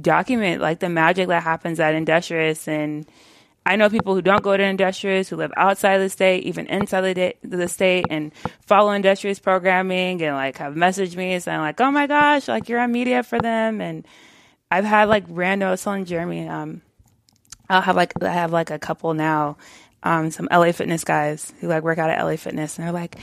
document 0.00 0.60
like 0.60 0.80
the 0.80 0.88
magic 0.88 1.28
that 1.28 1.42
happens 1.42 1.78
at 1.78 1.94
Industrious. 1.94 2.66
And 2.66 3.06
I 3.64 3.76
know 3.76 3.88
people 3.88 4.14
who 4.14 4.22
don't 4.22 4.42
go 4.42 4.56
to 4.56 4.62
Industrious, 4.62 5.28
who 5.28 5.36
live 5.36 5.52
outside 5.56 5.98
the 5.98 6.08
state, 6.08 6.44
even 6.44 6.66
inside 6.66 7.14
the, 7.14 7.36
the 7.42 7.68
state, 7.68 8.06
and 8.10 8.32
follow 8.60 8.90
Industrious 8.90 9.38
programming 9.38 10.20
and 10.22 10.34
like 10.34 10.58
have 10.58 10.74
messaged 10.74 11.16
me 11.16 11.38
saying 11.38 11.60
like, 11.60 11.80
"Oh 11.80 11.90
my 11.90 12.06
gosh, 12.06 12.48
like 12.48 12.68
you're 12.68 12.80
on 12.80 12.92
media 12.92 13.22
for 13.22 13.40
them." 13.40 13.80
And 13.80 14.06
I've 14.70 14.84
had 14.84 15.08
like 15.08 15.24
random, 15.28 15.68
I 15.68 15.70
was 15.70 15.82
telling 15.82 16.04
Jeremy, 16.04 16.48
um, 16.48 16.82
I'll 17.68 17.82
have 17.82 17.96
like 17.96 18.12
I 18.22 18.32
have 18.32 18.52
like 18.52 18.70
a 18.70 18.78
couple 18.78 19.14
now, 19.14 19.56
um, 20.02 20.30
some 20.30 20.48
LA 20.50 20.72
Fitness 20.72 21.04
guys 21.04 21.52
who 21.60 21.68
like 21.68 21.82
work 21.82 21.98
out 21.98 22.10
at 22.10 22.22
LA 22.22 22.36
Fitness, 22.36 22.78
and 22.78 22.86
they're 22.86 22.92
like, 22.92 23.16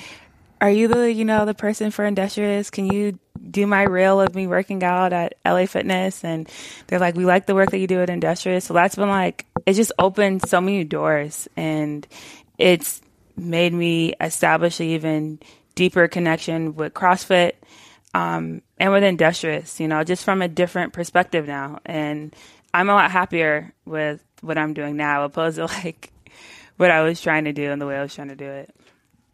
"Are 0.60 0.69
you 0.69 0.88
the 0.88 1.12
you 1.12 1.25
know 1.25 1.45
the 1.45 1.53
person 1.53 1.91
for 1.91 2.06
Industrious? 2.06 2.69
Can 2.69 2.91
you 2.91 3.19
do 3.49 3.67
my 3.67 3.84
reel 3.84 4.19
of 4.21 4.36
me 4.36 4.47
working 4.47 4.84
out 4.84 5.13
at 5.13 5.36
LA 5.45 5.65
Fitness?" 5.65 6.23
And 6.23 6.49
they're 6.88 6.99
like, 6.99 7.15
"We 7.15 7.25
like 7.25 7.45
the 7.45 7.56
work 7.56 7.71
that 7.71 7.79
you 7.79 7.88
do 7.88 8.01
at 8.01 8.10
Industrious." 8.10 8.65
So 8.65 8.73
that's 8.73 8.95
been 8.95 9.10
like 9.10 9.45
it 9.65 9.73
just 9.73 9.93
opened 9.97 10.47
so 10.47 10.60
many 10.60 10.84
doors, 10.84 11.47
and 11.56 12.06
it's 12.58 13.01
made 13.38 13.73
me 13.73 14.13
establish 14.19 14.79
an 14.79 14.88
even 14.88 15.39
deeper 15.75 16.08
connection 16.08 16.75
with 16.75 16.93
CrossFit 16.93 17.53
um, 18.13 18.62
and 18.78 18.91
with 18.91 19.04
Industrious, 19.04 19.80
you 19.80 19.88
know, 19.88 20.04
just 20.04 20.23
from 20.23 20.41
a 20.41 20.47
different 20.47 20.93
perspective 20.93 21.47
now. 21.47 21.80
And 21.86 22.36
I'm 22.73 22.89
a 22.89 22.93
lot 22.93 23.12
happier 23.12 23.73
with 23.86 24.23
what 24.41 24.58
I'm 24.58 24.73
doing 24.73 24.97
now 24.97 25.23
opposed 25.23 25.58
to 25.58 25.65
like 25.84 26.12
what 26.78 26.91
I 26.91 27.02
was 27.02 27.21
trying 27.21 27.45
to 27.45 27.54
do 27.54 27.71
and 27.71 27.82
the 27.82 27.88
way 27.88 27.97
I 27.97 28.02
was 28.02 28.13
trying 28.13 28.30
to 28.30 28.36
do 28.36 28.49
it. 28.49 28.73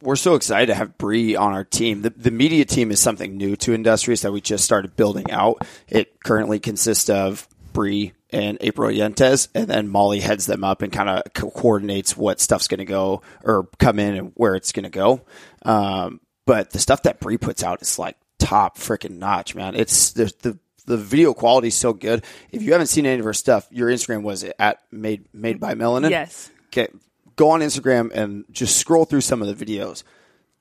We're 0.01 0.15
so 0.15 0.35
excited 0.35 0.67
to 0.67 0.75
have 0.75 0.97
Bree 0.97 1.35
on 1.35 1.51
our 1.51 1.65
team. 1.65 2.03
The, 2.03 2.11
the 2.11 2.31
media 2.31 2.63
team 2.63 2.89
is 2.89 3.01
something 3.01 3.35
new 3.35 3.57
to 3.57 3.73
Industrious 3.73 4.21
that 4.21 4.31
we 4.31 4.39
just 4.39 4.63
started 4.63 4.95
building 4.95 5.29
out. 5.29 5.67
It 5.89 6.21
currently 6.23 6.59
consists 6.59 7.09
of 7.09 7.49
Bree 7.73 8.13
and 8.29 8.57
April 8.61 8.89
Yentes, 8.89 9.49
and 9.53 9.67
then 9.67 9.89
Molly 9.89 10.21
heads 10.21 10.45
them 10.45 10.63
up 10.63 10.81
and 10.81 10.93
kind 10.93 11.09
of 11.09 11.23
co- 11.33 11.49
coordinates 11.49 12.15
what 12.15 12.39
stuff's 12.39 12.69
going 12.69 12.79
to 12.79 12.85
go 12.85 13.23
or 13.43 13.67
come 13.77 13.99
in 13.99 14.15
and 14.15 14.31
where 14.35 14.55
it's 14.55 14.71
going 14.71 14.83
to 14.83 14.89
go. 14.89 15.21
Um, 15.63 16.21
but 16.45 16.69
the 16.69 16.79
stuff 16.79 17.03
that 17.03 17.19
Bree 17.19 17.37
puts 17.37 17.61
out 17.61 17.81
is 17.81 17.99
like 17.99 18.15
top 18.39 18.77
freaking 18.77 19.19
notch, 19.19 19.53
man. 19.55 19.75
It's 19.75 20.11
the, 20.13 20.33
the 20.41 20.57
the 20.85 20.97
video 20.97 21.33
quality 21.35 21.67
is 21.67 21.75
so 21.75 21.93
good. 21.93 22.25
If 22.51 22.63
you 22.63 22.71
haven't 22.71 22.87
seen 22.87 23.05
any 23.05 23.19
of 23.19 23.25
her 23.25 23.33
stuff, 23.33 23.67
your 23.69 23.89
Instagram 23.89 24.23
was 24.23 24.43
at 24.57 24.79
made 24.91 25.25
made 25.33 25.59
by 25.59 25.75
Melanin. 25.75 26.09
Yes. 26.09 26.49
Okay, 26.67 26.87
go 27.35 27.51
on 27.51 27.59
Instagram 27.61 28.11
and 28.11 28.45
just 28.51 28.77
scroll 28.77 29.05
through 29.05 29.21
some 29.21 29.41
of 29.43 29.47
the 29.47 29.65
videos. 29.65 30.03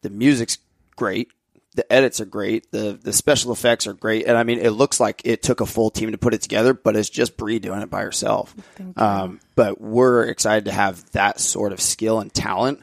The 0.03 0.11
music's 0.11 0.59
great. 0.97 1.31
the 1.75 1.91
edits 1.93 2.21
are 2.21 2.25
great. 2.27 2.71
The 2.73 2.99
the 3.01 3.13
special 3.13 3.53
effects 3.53 3.87
are 3.87 3.93
great, 3.95 4.27
and 4.27 4.37
I 4.37 4.43
mean, 4.43 4.59
it 4.59 4.71
looks 4.71 4.99
like 5.01 5.23
it 5.25 5.43
took 5.43 5.61
a 5.61 5.67
full 5.67 5.91
team 5.91 6.11
to 6.13 6.19
put 6.19 6.35
it 6.35 6.43
together, 6.43 6.75
but 6.75 6.97
it's 6.97 7.09
just 7.09 7.37
Bree 7.37 7.59
doing 7.61 7.81
it 7.83 7.89
by 7.91 8.03
herself. 8.03 8.55
Um, 8.97 9.41
but 9.55 9.81
we're 9.81 10.25
excited 10.25 10.65
to 10.67 10.73
have 10.73 11.09
that 11.13 11.41
sort 11.41 11.73
of 11.73 11.81
skill 11.81 12.21
and 12.21 12.33
talent 12.35 12.83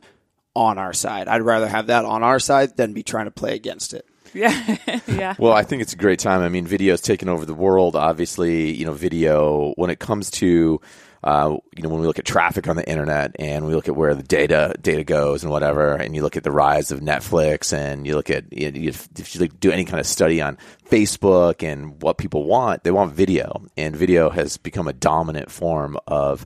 on 0.56 0.78
our 0.78 0.94
side. 0.94 1.28
I'd 1.28 1.42
rather 1.42 1.68
have 1.68 1.88
that 1.88 2.06
on 2.06 2.24
our 2.24 2.40
side 2.40 2.78
than 2.78 2.94
be 2.94 3.04
trying 3.04 3.26
to 3.26 3.32
play 3.32 3.54
against 3.56 3.94
it. 3.94 4.08
Yeah, 4.46 5.00
yeah. 5.08 5.36
Well, 5.40 5.54
I 5.54 5.64
think 5.64 5.82
it's 5.82 5.94
a 5.94 5.98
great 5.98 6.20
time. 6.20 6.42
I 6.42 6.50
mean, 6.50 6.68
video's 6.68 7.00
taken 7.00 7.30
over 7.30 7.46
the 7.46 7.54
world. 7.54 7.96
Obviously, 7.96 8.76
you 8.76 8.86
know, 8.86 8.92
video 8.92 9.72
when 9.78 9.90
it 9.90 10.00
comes 10.00 10.30
to 10.32 10.82
uh, 11.24 11.56
you 11.76 11.84
know 11.84 11.88
when 11.88 12.02
we 12.02 12.06
look 12.08 12.20
at 12.20 12.26
traffic 12.26 12.68
on 12.68 12.76
the 12.76 12.88
internet 12.88 13.34
and 13.40 13.66
we 13.66 13.74
look 13.74 13.88
at 13.88 13.96
where 13.96 14.14
the 14.14 14.24
data 14.24 14.76
data 14.82 15.06
goes 15.06 15.42
and 15.44 15.52
whatever, 15.52 15.96
and 15.96 16.18
you 16.18 16.22
look 16.22 16.36
at 16.36 16.44
the 16.44 16.52
rise 16.52 16.92
of 16.92 17.00
Netflix 17.00 17.72
and 17.72 18.06
you 18.06 18.14
look 18.14 18.30
at 18.30 18.52
you 18.52 18.72
know, 18.72 18.90
if, 18.90 19.08
if 19.18 19.36
you 19.36 19.48
do 19.48 19.72
any 19.72 19.86
kind 19.86 20.02
of 20.02 20.06
study 20.06 20.42
on 20.42 20.58
Facebook 20.90 21.64
and 21.64 22.02
what 22.02 22.18
people 22.18 22.44
want, 22.44 22.84
they 22.84 22.92
want 22.92 23.14
video, 23.14 23.66
and 23.78 23.96
video 23.96 24.30
has 24.30 24.58
become 24.58 24.90
a 24.90 24.94
dominant 24.94 25.50
form 25.50 25.98
of 26.08 26.46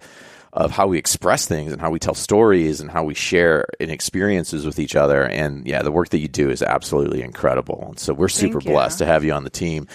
of 0.51 0.71
how 0.71 0.87
we 0.87 0.97
express 0.97 1.45
things 1.45 1.71
and 1.71 1.79
how 1.79 1.91
we 1.91 1.99
tell 1.99 2.15
stories 2.15 2.81
and 2.81 2.89
how 2.89 3.03
we 3.03 3.13
share 3.13 3.65
in 3.79 3.89
experiences 3.89 4.65
with 4.65 4.79
each 4.79 4.95
other. 4.95 5.23
And 5.23 5.67
yeah, 5.67 5.83
the 5.83 5.91
work 5.91 6.09
that 6.09 6.19
you 6.19 6.27
do 6.27 6.49
is 6.49 6.63
absolutely 6.63 7.21
incredible. 7.21 7.85
And 7.89 7.99
so 7.99 8.13
we're 8.13 8.29
super 8.29 8.59
blessed 8.59 8.99
to 8.99 9.05
have 9.05 9.23
you 9.23 9.33
on 9.33 9.43
the 9.43 9.49
team. 9.49 9.87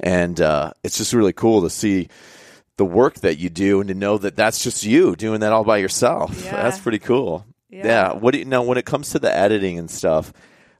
And 0.00 0.38
uh, 0.40 0.72
it's 0.84 0.98
just 0.98 1.12
really 1.14 1.32
cool 1.32 1.62
to 1.62 1.70
see 1.70 2.08
the 2.76 2.84
work 2.84 3.14
that 3.20 3.38
you 3.38 3.48
do 3.48 3.80
and 3.80 3.88
to 3.88 3.94
know 3.94 4.18
that 4.18 4.36
that's 4.36 4.62
just 4.62 4.84
you 4.84 5.16
doing 5.16 5.40
that 5.40 5.52
all 5.52 5.64
by 5.64 5.78
yourself. 5.78 6.44
Yeah. 6.44 6.62
That's 6.62 6.80
pretty 6.80 6.98
cool. 6.98 7.46
Yeah. 7.70 8.12
What 8.12 8.32
do 8.32 8.38
you 8.38 8.44
know 8.44 8.62
when 8.62 8.76
it 8.76 8.84
comes 8.84 9.10
to 9.10 9.18
the 9.18 9.34
editing 9.34 9.78
and 9.78 9.90
stuff? 9.90 10.32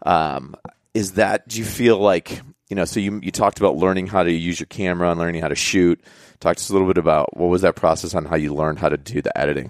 Um, 0.05 0.57
is 0.92 1.12
that 1.12 1.49
do 1.49 1.59
you 1.59 1.64
feel 1.64 1.99
like 1.99 2.42
you 2.72 2.76
know? 2.76 2.87
So 2.87 3.00
you 3.00 3.20
you 3.22 3.30
talked 3.30 3.58
about 3.58 3.76
learning 3.76 4.06
how 4.06 4.22
to 4.22 4.32
use 4.32 4.58
your 4.58 4.66
camera 4.66 5.11
and 5.11 5.20
learning 5.20 5.42
how 5.42 5.48
to 5.48 5.54
shoot. 5.54 6.00
Talk 6.40 6.56
to 6.56 6.61
us 6.62 6.70
a 6.70 6.72
little 6.72 6.88
bit 6.88 6.96
about 6.96 7.37
what 7.37 7.48
was 7.48 7.61
that 7.61 7.76
process 7.76 8.14
on 8.14 8.24
how 8.24 8.37
you 8.37 8.54
learned 8.54 8.78
how 8.78 8.88
to 8.88 8.96
do 8.96 9.20
the 9.20 9.37
editing. 9.38 9.68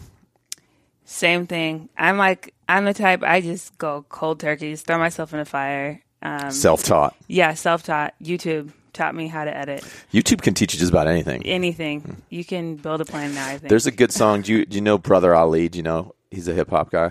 Same 1.04 1.46
thing. 1.48 1.88
I'm 1.98 2.16
like 2.16 2.54
I'm 2.68 2.84
the 2.84 2.94
type 2.94 3.22
I 3.24 3.40
just 3.40 3.76
go 3.76 4.04
cold 4.08 4.38
turkey, 4.38 4.70
just 4.70 4.86
throw 4.86 4.98
myself 4.98 5.34
in 5.34 5.40
a 5.40 5.44
fire. 5.44 6.00
Um, 6.22 6.52
Self 6.52 6.84
taught. 6.84 7.16
yeah, 7.26 7.54
self 7.54 7.82
taught. 7.82 8.14
YouTube 8.22 8.70
taught 8.92 9.14
me 9.14 9.26
how 9.26 9.44
to 9.44 9.56
edit 9.56 9.82
YouTube 10.12 10.42
can 10.42 10.54
teach 10.54 10.74
you 10.74 10.78
just 10.78 10.92
about 10.92 11.08
anything. 11.08 11.44
anything. 11.46 12.22
You 12.28 12.44
can 12.44 12.76
build 12.76 13.00
a 13.00 13.04
plan 13.04 13.34
now. 13.34 13.46
I 13.46 13.56
think 13.58 13.68
There's 13.70 13.86
a 13.86 13.90
good 13.90 14.12
song. 14.12 14.42
Do 14.42 14.52
you 14.52 14.64
do 14.64 14.76
you 14.76 14.80
know 14.82 14.96
Brother 14.98 15.34
Ali? 15.34 15.68
Do 15.68 15.78
you 15.78 15.82
know 15.82 16.14
he's 16.30 16.46
a 16.46 16.54
hip 16.54 16.70
hop 16.70 16.90
guy? 16.92 17.08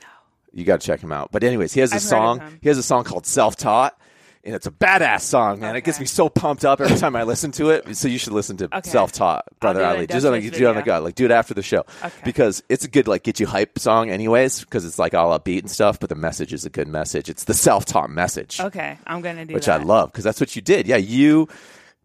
No. 0.00 0.08
You 0.52 0.64
got 0.64 0.80
to 0.80 0.86
check 0.86 1.00
him 1.00 1.10
out. 1.12 1.32
But 1.32 1.42
anyways, 1.42 1.72
he 1.72 1.80
has 1.80 1.90
a 1.92 1.96
I've 1.96 2.02
song. 2.02 2.58
He 2.62 2.68
has 2.68 2.78
a 2.78 2.82
song 2.84 3.02
called 3.02 3.26
Self 3.26 3.56
Taught. 3.56 3.98
And 4.44 4.54
it's 4.54 4.66
a 4.66 4.70
badass 4.70 5.22
song, 5.22 5.60
man. 5.60 5.74
It 5.74 5.84
gets 5.84 5.98
me 5.98 6.04
so 6.04 6.28
pumped 6.28 6.66
up 6.66 6.80
every 6.80 6.98
time 6.98 7.16
I 7.16 7.22
listen 7.22 7.50
to 7.52 7.70
it. 7.70 7.96
So 7.96 8.08
you 8.08 8.18
should 8.18 8.34
listen 8.34 8.58
to 8.58 8.64
Okay. 8.66 8.90
Self 8.90 9.10
Taught, 9.12 9.46
Brother 9.58 9.80
do 9.80 9.84
Ali. 9.86 10.06
Just 10.06 10.22
do 10.26 10.34
it 10.34 10.66
on 10.66 10.76
the 10.76 10.82
gut. 10.82 11.02
Like 11.02 11.14
do 11.14 11.24
it 11.24 11.30
after 11.30 11.54
the 11.54 11.62
show. 11.62 11.84
Okay. 12.04 12.12
Because 12.24 12.62
it's 12.68 12.84
a 12.84 12.88
good 12.88 13.08
like 13.08 13.22
get 13.22 13.40
you 13.40 13.46
hype 13.46 13.78
song 13.78 14.10
anyways, 14.10 14.60
because 14.60 14.84
it's 14.84 14.98
like 14.98 15.14
all 15.14 15.38
upbeat 15.38 15.60
and 15.60 15.70
stuff, 15.70 15.98
but 15.98 16.10
the 16.10 16.14
message 16.14 16.52
is 16.52 16.66
a 16.66 16.70
good 16.70 16.88
message. 16.88 17.30
It's 17.30 17.44
the 17.44 17.54
self 17.54 17.86
taught 17.86 18.10
message 18.10 18.60
okay. 18.60 18.98
I'm 19.06 19.22
gonna 19.22 19.46
do 19.46 19.52
it. 19.52 19.54
which 19.54 19.66
that. 19.66 19.80
I 19.80 19.84
love 19.84 20.12
because 20.12 20.24
that's 20.24 20.40
what 20.40 20.54
you 20.54 20.60
did. 20.62 20.86
Yeah, 20.86 20.96
you 20.96 21.48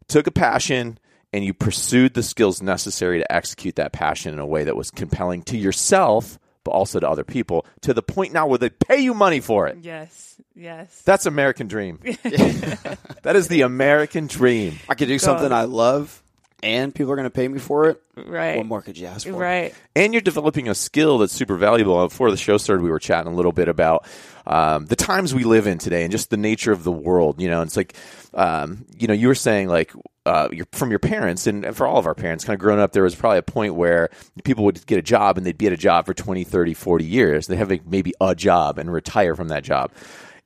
took 0.08 0.26
a 0.26 0.32
passion 0.32 0.98
and 1.34 1.44
you 1.44 1.54
pursued 1.54 2.14
the 2.14 2.24
skills 2.24 2.62
necessary 2.62 3.20
to 3.20 3.32
execute 3.32 3.76
that 3.76 3.92
passion 3.92 4.34
in 4.34 4.40
a 4.40 4.46
way 4.46 4.64
that 4.64 4.76
was 4.76 4.90
compelling 4.92 5.44
to 5.44 5.58
yourself, 5.58 6.40
but 6.70 6.76
also 6.76 7.00
to 7.00 7.10
other 7.10 7.24
people, 7.24 7.66
to 7.82 7.96
the 7.96 8.04
point 8.04 8.32
now 8.32 8.46
where 8.46 8.60
they 8.60 8.70
pay 8.70 9.00
you 9.00 9.16
money 9.16 9.40
for 9.40 9.68
it. 9.68 9.80
Yes, 9.82 10.40
yes. 10.56 11.02
That's 11.02 11.26
American 11.26 11.68
dream. 11.68 12.00
that 12.04 13.34
is 13.36 13.48
the 13.48 13.62
American 13.62 14.28
dream. 14.28 14.78
I 14.88 14.94
could 14.94 15.08
do 15.08 15.18
something 15.18 15.52
I 15.52 15.64
love, 15.64 16.22
and 16.62 16.94
people 16.94 17.12
are 17.12 17.16
going 17.16 17.26
to 17.26 17.30
pay 17.30 17.48
me 17.48 17.60
for 17.60 17.90
it. 17.90 18.02
Right. 18.16 18.58
What 18.58 18.66
more 18.66 18.82
could 18.82 18.98
you 18.98 19.08
ask 19.08 19.26
for? 19.28 19.34
Right. 19.34 19.74
and 19.96 20.14
you're 20.14 20.22
developing 20.22 20.68
a 20.68 20.76
skill 20.76 21.18
that's 21.20 21.34
super 21.34 21.56
valuable. 21.56 22.06
Before 22.08 22.32
the 22.32 22.38
show 22.38 22.58
started, 22.58 22.84
we 22.84 22.90
were 22.90 23.00
chatting 23.00 23.32
a 23.32 23.36
little 23.36 23.52
bit 23.52 23.68
about 23.68 24.06
um, 24.46 24.86
the 24.86 24.96
times 24.96 25.34
we 25.34 25.44
live 25.44 25.68
in 25.68 25.78
today 25.78 26.04
and 26.04 26.12
just 26.12 26.30
the 26.30 26.38
nature 26.38 26.72
of 26.72 26.84
the 26.84 26.92
world. 26.92 27.42
You 27.42 27.50
know, 27.50 27.62
it's 27.62 27.78
like, 27.78 27.96
um, 28.34 28.86
you 28.98 29.08
know, 29.08 29.14
you 29.14 29.28
were 29.28 29.36
saying 29.36 29.68
like 29.68 29.94
uh, 30.26 30.50
your, 30.52 30.66
from 30.74 30.90
your 30.90 31.00
parents 31.00 31.48
and, 31.48 31.64
and 31.64 31.76
for 31.76 31.88
all 31.88 31.98
of 31.98 32.06
our 32.06 32.16
parents, 32.16 32.44
kind 32.44 32.56
of 32.56 32.60
growing 32.60 32.80
up, 32.80 32.92
there 32.92 33.04
was 33.04 33.16
probably 33.16 33.40
a 33.40 33.44
point 33.44 33.76
where 33.76 34.10
people 34.44 34.66
would 34.66 34.86
get 34.86 35.00
a 35.00 35.04
job 35.04 35.38
and 35.38 35.46
they'd 35.46 35.58
be 35.58 35.68
at 35.68 35.74
a 35.74 35.78
job 35.78 36.06
for 36.06 36.14
20, 36.14 36.44
30, 36.44 36.74
40 36.74 37.06
years. 37.06 37.48
They 37.48 37.56
have 37.56 37.70
like, 37.70 37.86
maybe 37.86 38.14
a 38.20 38.36
job 38.36 38.78
and 38.80 38.92
retire 38.92 39.36
from 39.36 39.48
that 39.50 39.64
job. 39.64 39.92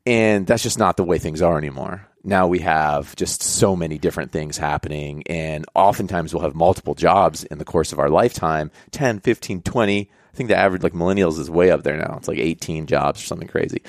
And 0.05 0.45
that's 0.45 0.63
just 0.63 0.77
not 0.77 0.97
the 0.97 1.03
way 1.03 1.17
things 1.17 1.41
are 1.41 1.57
anymore. 1.57 2.07
Now 2.23 2.47
we 2.47 2.59
have 2.59 3.15
just 3.17 3.43
so 3.43 3.75
many 3.75 3.97
different 3.97 4.31
things 4.31 4.57
happening, 4.57 5.23
and 5.27 5.65
oftentimes 5.75 6.33
we'll 6.33 6.43
have 6.43 6.55
multiple 6.55 6.95
jobs 6.95 7.43
in 7.43 7.57
the 7.57 7.65
course 7.65 7.91
of 7.91 7.99
our 7.99 8.09
lifetime 8.09 8.71
10, 8.91 9.19
15, 9.19 9.61
20. 9.61 9.99
I 10.01 10.35
think 10.35 10.49
the 10.49 10.55
average, 10.55 10.83
like 10.83 10.93
millennials, 10.93 11.37
is 11.37 11.49
way 11.49 11.69
up 11.69 11.83
there 11.83 11.97
now. 11.97 12.15
It's 12.17 12.29
like 12.29 12.37
18 12.39 12.87
jobs 12.87 13.21
or 13.21 13.25
something 13.25 13.47
crazy, 13.47 13.83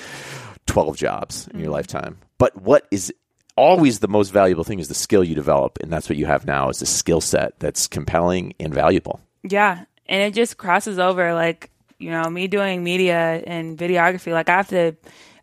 12 0.67 0.97
jobs 0.97 1.47
in 1.53 1.59
your 1.61 1.71
lifetime. 1.71 2.17
But 2.37 2.61
what 2.61 2.87
is 2.91 3.13
always 3.55 3.99
the 3.99 4.07
most 4.09 4.29
valuable 4.31 4.65
thing 4.65 4.79
is 4.79 4.89
the 4.89 4.93
skill 4.93 5.23
you 5.23 5.33
develop, 5.33 5.79
and 5.81 5.91
that's 5.91 6.09
what 6.09 6.17
you 6.17 6.25
have 6.25 6.45
now 6.45 6.69
is 6.69 6.81
a 6.81 6.85
skill 6.85 7.21
set 7.21 7.57
that's 7.59 7.87
compelling 7.87 8.53
and 8.59 8.73
valuable. 8.73 9.21
Yeah, 9.43 9.85
and 10.07 10.21
it 10.21 10.33
just 10.33 10.57
crosses 10.57 10.99
over 10.99 11.33
like 11.33 11.69
you 11.99 12.11
know 12.11 12.29
me 12.29 12.47
doing 12.47 12.83
media 12.83 13.41
and 13.47 13.77
videography. 13.77 14.33
Like 14.33 14.49
I 14.49 14.57
have 14.57 14.69
to, 14.69 14.95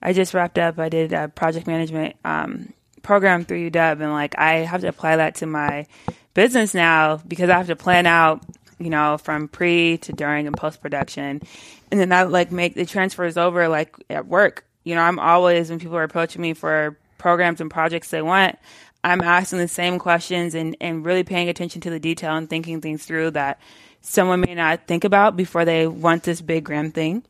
I 0.03 0.13
just 0.13 0.35
wrapped 0.35 0.59
up. 0.59 0.79
I 0.79 0.91
did 0.91 1.13
a 1.15 1.29
project 1.29 1.67
management 1.67 2.17
um, 2.25 2.73
program 3.03 3.45
through 3.45 3.71
UW, 3.71 4.01
and 4.01 4.13
like 4.13 4.39
I 4.39 4.57
have 4.59 4.81
to 4.83 4.89
apply 4.89 5.17
that 5.17 5.37
to 5.37 5.47
my 5.47 5.87
business 6.35 6.75
now 6.75 7.19
because 7.29 7.51
I 7.51 7.57
have 7.57 7.67
to 7.67 7.77
plan 7.77 8.07
out, 8.07 8.43
you 8.79 8.91
know, 8.91 9.19
from 9.19 9.49
pre 9.49 9.99
to 9.99 10.13
during 10.13 10.47
and 10.47 10.57
post 10.57 10.81
production, 10.81 11.43
and 11.91 12.01
then 12.01 12.09
that 12.11 12.31
like 12.31 12.53
make 12.53 12.75
the 12.75 12.87
transfers 12.87 13.37
over 13.37 13.69
like 13.69 13.95
at 14.11 14.27
work. 14.27 14.65
You 14.85 14.95
know, 14.95 15.03
I'm 15.03 15.19
always 15.19 15.71
when 15.71 15.79
people 15.79 15.97
are 15.97 16.03
approaching 16.03 16.43
me 16.43 16.55
for 16.55 16.97
programs 17.19 17.61
and 17.61 17.71
projects 17.71 18.11
they 18.11 18.23
want. 18.23 18.59
I'm 19.05 19.21
asking 19.21 19.59
the 19.59 19.69
same 19.69 19.99
questions 19.99 20.55
and, 20.55 20.77
and 20.81 21.05
really 21.05 21.25
paying 21.25 21.49
attention 21.49 21.81
to 21.83 21.91
the 21.91 21.99
detail 21.99 22.37
and 22.37 22.49
thinking 22.49 22.81
things 22.81 23.05
through 23.05 23.33
that 23.33 23.61
someone 24.01 24.41
may 24.41 24.55
not 24.55 24.87
think 24.87 25.05
about 25.05 25.37
before 25.37 25.65
they 25.65 25.87
want 25.87 26.23
this 26.23 26.41
big 26.41 26.65
grand 26.65 26.95
thing. 26.95 27.25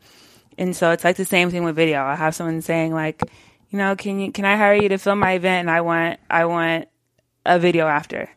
And 0.59 0.77
so 0.77 0.91
it's 0.91 1.05
like 1.05 1.17
the 1.17 1.25
same 1.25 1.51
thing 1.51 1.65
with 1.65 1.77
video. 1.77 2.03
I 2.03 2.15
have 2.15 2.35
someone 2.35 2.61
saying 2.61 2.93
like, 2.93 3.23
you 3.73 3.79
know, 3.79 3.97
can 3.97 4.21
you 4.21 4.31
can 4.31 4.45
I 4.45 4.57
hire 4.57 4.75
you 4.75 4.89
to 4.91 4.99
film 4.99 5.19
my 5.19 5.33
event 5.33 5.61
and 5.67 5.71
I 5.71 5.81
want 5.81 6.21
I 6.31 6.45
want 6.45 6.87
a 7.45 7.59
video 7.59 7.87
after. 7.89 8.29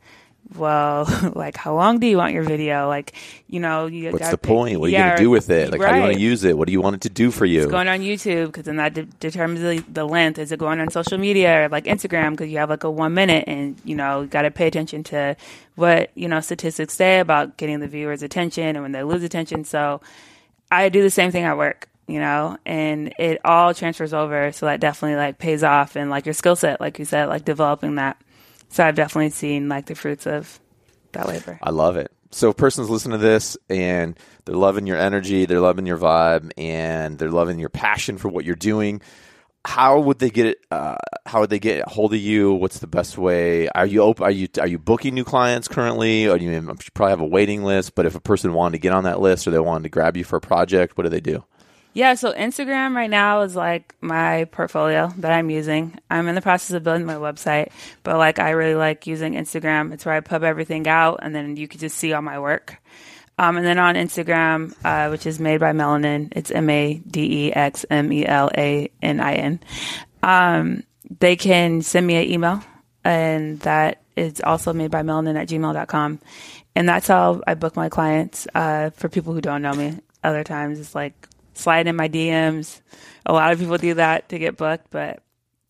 Well, 0.56 1.06
like 1.36 1.58
how 1.58 1.74
long 1.76 2.00
do 2.00 2.06
you 2.08 2.18
want 2.18 2.34
your 2.34 2.44
video? 2.44 2.88
Like, 2.88 3.14
you 3.48 3.60
know, 3.60 3.88
you 3.88 4.12
What's 4.12 4.30
the 4.30 4.38
pick- 4.38 4.48
point? 4.48 4.80
What 4.80 4.86
are 4.86 4.90
you 4.90 4.94
Yeah, 4.94 5.08
going 5.08 5.18
to 5.18 5.24
do 5.24 5.30
with 5.32 5.50
it? 5.50 5.72
Like, 5.72 5.82
how 5.82 5.90
do 5.90 5.96
you 5.98 6.02
want 6.04 6.14
to 6.14 6.20
use 6.20 6.44
it? 6.44 6.56
What 6.58 6.68
do 6.68 6.72
you 6.72 6.82
want 6.82 6.96
it 6.98 7.02
to 7.02 7.10
do 7.10 7.32
for 7.32 7.46
you? 7.46 7.64
It's 7.64 7.72
going 7.72 7.88
on 7.88 8.00
YouTube 8.00 8.48
because 8.48 8.66
then 8.66 8.76
that 8.78 8.94
de- 8.94 9.06
determines 9.06 9.62
the, 9.62 9.84
the 9.92 10.06
length. 10.06 10.38
Is 10.38 10.52
it 10.52 10.60
going 10.60 10.80
on 10.80 10.92
social 10.92 11.18
media 11.18 11.66
or 11.66 11.70
like 11.70 11.86
Instagram 11.86 12.32
because 12.32 12.50
you 12.50 12.60
have 12.60 12.70
like 12.70 12.84
a 12.84 12.92
one 12.92 13.14
minute 13.16 13.46
and 13.48 13.76
you 13.84 13.96
know 13.96 14.22
you 14.22 14.28
got 14.28 14.44
to 14.44 14.52
pay 14.52 14.68
attention 14.68 15.04
to 15.06 15.36
what 15.76 16.12
you 16.16 16.28
know 16.28 16.40
statistics 16.42 16.94
say 16.94 17.20
about 17.20 17.58
getting 17.58 17.80
the 17.80 17.88
viewers' 17.88 18.22
attention 18.24 18.76
and 18.76 18.82
when 18.84 18.92
they 18.92 19.04
lose 19.04 19.24
attention. 19.24 19.66
So 19.66 20.00
I 20.72 20.90
do 20.90 21.02
the 21.02 21.10
same 21.10 21.32
thing 21.32 21.44
at 21.44 21.58
work, 21.58 21.90
you 22.08 22.20
know, 22.20 22.58
and 22.66 23.14
it 23.18 23.42
all 23.44 23.74
transfers 23.74 24.14
over. 24.14 24.52
So 24.52 24.66
that 24.68 24.80
definitely 24.80 25.18
like 25.18 25.38
pays 25.38 25.64
off 25.64 25.96
and 25.96 26.10
like 26.10 26.26
your 26.26 26.34
skill 26.34 26.56
set, 26.56 26.80
like 26.80 27.00
you 27.00 27.06
said, 27.06 27.28
like 27.28 27.46
developing 27.46 27.96
that. 27.96 28.22
So 28.70 28.86
I've 28.86 28.96
definitely 28.96 29.32
seen 29.32 29.70
like 29.70 29.86
the 29.86 29.96
fruits 29.96 30.28
of 30.28 30.60
that 31.14 31.28
labor. 31.28 31.60
I 31.62 31.72
love 31.72 31.98
it. 31.98 32.12
So, 32.32 32.50
if 32.50 32.58
person's 32.58 32.90
listening 32.90 33.18
to 33.18 33.26
this 33.26 33.58
and 33.70 34.20
they're 34.44 34.58
loving 34.58 34.88
your 34.88 34.98
energy, 34.98 35.46
they're 35.46 35.62
loving 35.62 35.86
your 35.86 35.98
vibe, 35.98 36.52
and 36.58 37.18
they're 37.18 37.32
loving 37.32 37.60
your 37.60 37.70
passion 37.70 38.18
for 38.18 38.28
what 38.28 38.44
you're 38.44 38.56
doing. 38.56 39.02
How 39.64 40.00
would 40.02 40.20
they 40.20 40.30
get 40.30 40.48
it? 40.48 40.58
Uh, 40.70 40.98
how 41.26 41.40
would 41.40 41.50
they 41.50 41.60
get 41.60 41.88
a 41.88 41.90
hold 41.90 42.14
of 42.14 42.20
you? 42.20 42.54
What's 42.54 42.80
the 42.80 42.88
best 42.88 43.18
way? 43.18 43.70
Are 43.70 43.86
you 43.86 44.02
open? 44.02 44.26
Are 44.26 44.32
you 44.32 44.50
are 44.60 44.68
you 44.68 44.78
booking 44.78 45.16
new 45.16 45.24
clients 45.24 45.70
currently? 45.70 46.28
Or 46.28 46.38
do 46.38 46.44
you, 46.44 46.52
you 46.52 46.76
probably 46.94 47.12
have 47.12 47.22
a 47.22 47.26
waiting 47.26 47.64
list? 47.64 47.96
But 47.96 48.06
if 48.06 48.16
a 48.16 48.20
person 48.20 48.54
wanted 48.54 48.74
to 48.74 48.82
get 48.82 48.92
on 48.92 49.06
that 49.06 49.22
list 49.22 49.48
or 49.48 49.52
they 49.52 49.60
wanted 49.60 49.84
to 49.84 49.90
grab 49.90 50.18
you 50.18 50.26
for 50.26 50.36
a 50.36 50.42
project, 50.42 50.98
what 50.98 51.04
do 51.04 51.10
they 51.10 51.22
do? 51.22 51.44
Yeah, 51.96 52.16
so 52.16 52.34
Instagram 52.34 52.94
right 52.94 53.10
now 53.10 53.44
is 53.44 53.56
like 53.56 53.96
my 54.02 54.44
portfolio 54.52 55.14
that 55.20 55.32
I'm 55.32 55.50
using. 55.50 55.98
I'm 56.12 56.28
in 56.28 56.36
the 56.36 56.42
process 56.42 56.76
of 56.76 56.84
building 56.84 57.06
my 57.06 57.16
website, 57.16 57.70
but 58.04 58.18
like 58.18 58.38
I 58.38 58.50
really 58.50 58.76
like 58.76 59.08
using 59.08 59.34
Instagram. 59.34 59.94
It's 59.94 60.06
where 60.06 60.14
I 60.14 60.20
pub 60.20 60.44
everything 60.44 60.90
out 60.90 61.20
and 61.22 61.34
then 61.34 61.56
you 61.56 61.70
can 61.70 61.80
just 61.80 61.98
see 61.98 62.12
all 62.12 62.22
my 62.22 62.38
work. 62.38 62.76
Um, 63.38 63.56
and 63.56 63.66
then 63.66 63.80
on 63.80 63.96
Instagram, 63.96 64.76
uh, 64.84 65.08
which 65.08 65.26
is 65.26 65.40
made 65.40 65.62
by 65.62 65.72
Melanin, 65.72 66.34
it's 66.36 66.52
M 66.52 66.70
A 66.70 66.96
D 66.96 67.48
E 67.48 67.54
X 67.54 67.86
M 67.90 68.12
E 68.12 68.26
L 68.26 68.52
A 68.58 68.92
N 69.02 69.22
I 69.22 69.36
N. 69.36 69.62
Um, 70.22 70.84
they 71.20 71.38
can 71.38 71.82
send 71.82 72.06
me 72.06 72.18
an 72.18 72.30
email, 72.30 72.62
and 73.06 73.62
that 73.62 74.02
is 74.18 74.42
also 74.42 74.74
made 74.74 74.92
by 74.92 75.02
melanin 75.02 75.38
at 75.38 75.48
gmail.com. 75.48 76.20
And 76.76 76.90
that's 76.90 77.08
how 77.08 77.42
I 77.48 77.54
book 77.54 77.78
my 77.78 77.88
clients. 77.88 78.48
Uh, 78.54 78.90
for 78.90 79.08
people 79.08 79.34
who 79.34 79.40
don't 79.40 79.62
know 79.62 79.74
me, 79.74 80.00
other 80.24 80.44
times 80.44 80.80
it's 80.80 80.96
like 80.96 81.30
slide 81.58 81.88
in 81.88 81.96
my 81.96 82.10
DMs. 82.10 82.82
A 83.26 83.34
lot 83.34 83.52
of 83.52 83.60
people 83.60 83.78
do 83.78 83.96
that 83.96 84.30
to 84.30 84.40
get 84.40 84.58
booked, 84.58 84.88
but 84.92 85.22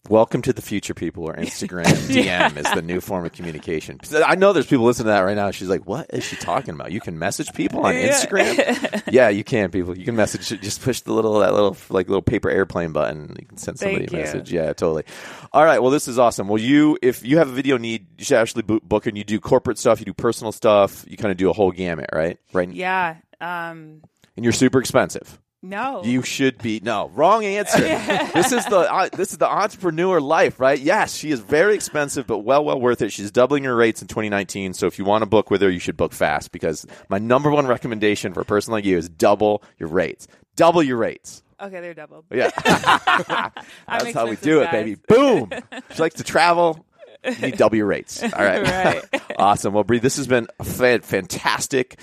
Welcome 0.07 0.43
to 0.43 0.53
the 0.53 0.61
future, 0.61 0.93
people. 0.93 1.23
Or 1.23 1.33
Instagram 1.33 1.85
DM 2.07 2.57
is 2.57 2.71
the 2.75 2.83
new 2.83 3.01
form 3.01 3.25
of 3.25 3.31
communication. 3.33 3.99
I 4.13 4.35
know 4.35 4.53
there's 4.53 4.67
people 4.67 4.85
listening 4.85 5.05
to 5.05 5.09
that 5.13 5.21
right 5.21 5.35
now. 5.35 5.49
She's 5.49 5.67
like, 5.67 5.87
"What 5.87 6.05
is 6.13 6.23
she 6.23 6.35
talking 6.35 6.75
about? 6.75 6.91
You 6.91 6.99
can 7.01 7.17
message 7.17 7.51
people 7.53 7.83
on 7.83 7.95
Instagram? 7.95 9.01
yeah, 9.11 9.29
you 9.29 9.43
can. 9.43 9.71
People, 9.71 9.97
you 9.97 10.05
can 10.05 10.15
message. 10.15 10.47
Just 10.61 10.83
push 10.83 11.01
the 11.01 11.11
little 11.11 11.39
that 11.39 11.55
little 11.55 11.75
like 11.89 12.07
little 12.07 12.21
paper 12.21 12.51
airplane 12.51 12.91
button. 12.91 13.35
You 13.39 13.47
can 13.47 13.57
send 13.57 13.79
somebody 13.79 14.05
Thank 14.05 14.13
a 14.13 14.17
you. 14.17 14.23
message. 14.25 14.53
Yeah, 14.53 14.67
totally. 14.73 15.05
All 15.51 15.65
right. 15.65 15.81
Well, 15.81 15.89
this 15.89 16.07
is 16.07 16.19
awesome. 16.19 16.49
Well, 16.49 16.61
you 16.61 16.99
if 17.01 17.25
you 17.25 17.39
have 17.39 17.49
a 17.49 17.53
video 17.53 17.77
need, 17.77 18.05
you 18.19 18.25
should 18.25 18.37
actually 18.37 18.61
book, 18.61 18.83
book 18.83 19.07
and 19.07 19.17
you 19.17 19.23
do 19.23 19.39
corporate 19.39 19.79
stuff, 19.79 19.99
you 19.99 20.05
do 20.05 20.13
personal 20.13 20.51
stuff, 20.51 21.03
you 21.07 21.17
kind 21.17 21.31
of 21.31 21.37
do 21.37 21.49
a 21.49 21.53
whole 21.53 21.71
gamut, 21.71 22.11
right? 22.13 22.37
Right. 22.53 22.71
Yeah. 22.71 23.15
Um, 23.41 24.03
And 24.37 24.43
you're 24.43 24.53
super 24.53 24.79
expensive. 24.79 25.39
No. 25.69 26.03
You 26.03 26.21
should 26.21 26.57
be 26.59 26.79
no 26.83 27.09
wrong 27.09 27.43
answer. 27.43 27.79
this 28.33 28.51
is 28.51 28.65
the 28.65 28.91
uh, 28.91 29.09
this 29.09 29.31
is 29.31 29.37
the 29.37 29.47
entrepreneur 29.47 30.21
life, 30.21 30.59
right? 30.59 30.79
Yes, 30.79 31.15
she 31.15 31.31
is 31.31 31.39
very 31.39 31.75
expensive, 31.75 32.27
but 32.27 32.39
well 32.39 32.63
well 32.63 32.79
worth 32.79 33.01
it. 33.01 33.11
She's 33.11 33.31
doubling 33.31 33.63
her 33.65 33.75
rates 33.75 34.01
in 34.01 34.07
2019. 34.07 34.73
So 34.73 34.87
if 34.87 34.97
you 34.99 35.05
want 35.05 35.21
to 35.23 35.25
book 35.25 35.49
with 35.49 35.61
her, 35.61 35.69
you 35.69 35.79
should 35.79 35.97
book 35.97 36.13
fast 36.13 36.51
because 36.51 36.85
my 37.09 37.17
number 37.17 37.49
one 37.51 37.67
recommendation 37.67 38.33
for 38.33 38.41
a 38.41 38.45
person 38.45 38.71
like 38.71 38.85
you 38.85 38.97
is 38.97 39.09
double 39.09 39.63
your 39.77 39.89
rates. 39.89 40.27
Double 40.55 40.81
your 40.81 40.97
rates. 40.97 41.43
okay, 41.59 41.81
they're 41.81 41.93
doubled. 41.93 42.25
Yeah, 42.31 42.49
that's 43.87 44.13
how 44.13 44.27
we 44.27 44.35
do 44.37 44.61
it, 44.61 44.71
baby. 44.71 44.95
Boom. 45.07 45.51
She 45.93 46.01
likes 46.01 46.15
to 46.15 46.23
travel. 46.23 46.85
You 47.23 47.35
need 47.37 47.57
double 47.57 47.75
your 47.75 47.87
rates. 47.87 48.21
All 48.21 48.29
right. 48.29 48.61
Right. 48.61 49.21
awesome. 49.37 49.73
Well, 49.73 49.83
Bree, 49.83 49.99
this 49.99 50.17
has 50.17 50.27
been 50.27 50.47
a 50.59 50.63
fantastic, 50.63 51.99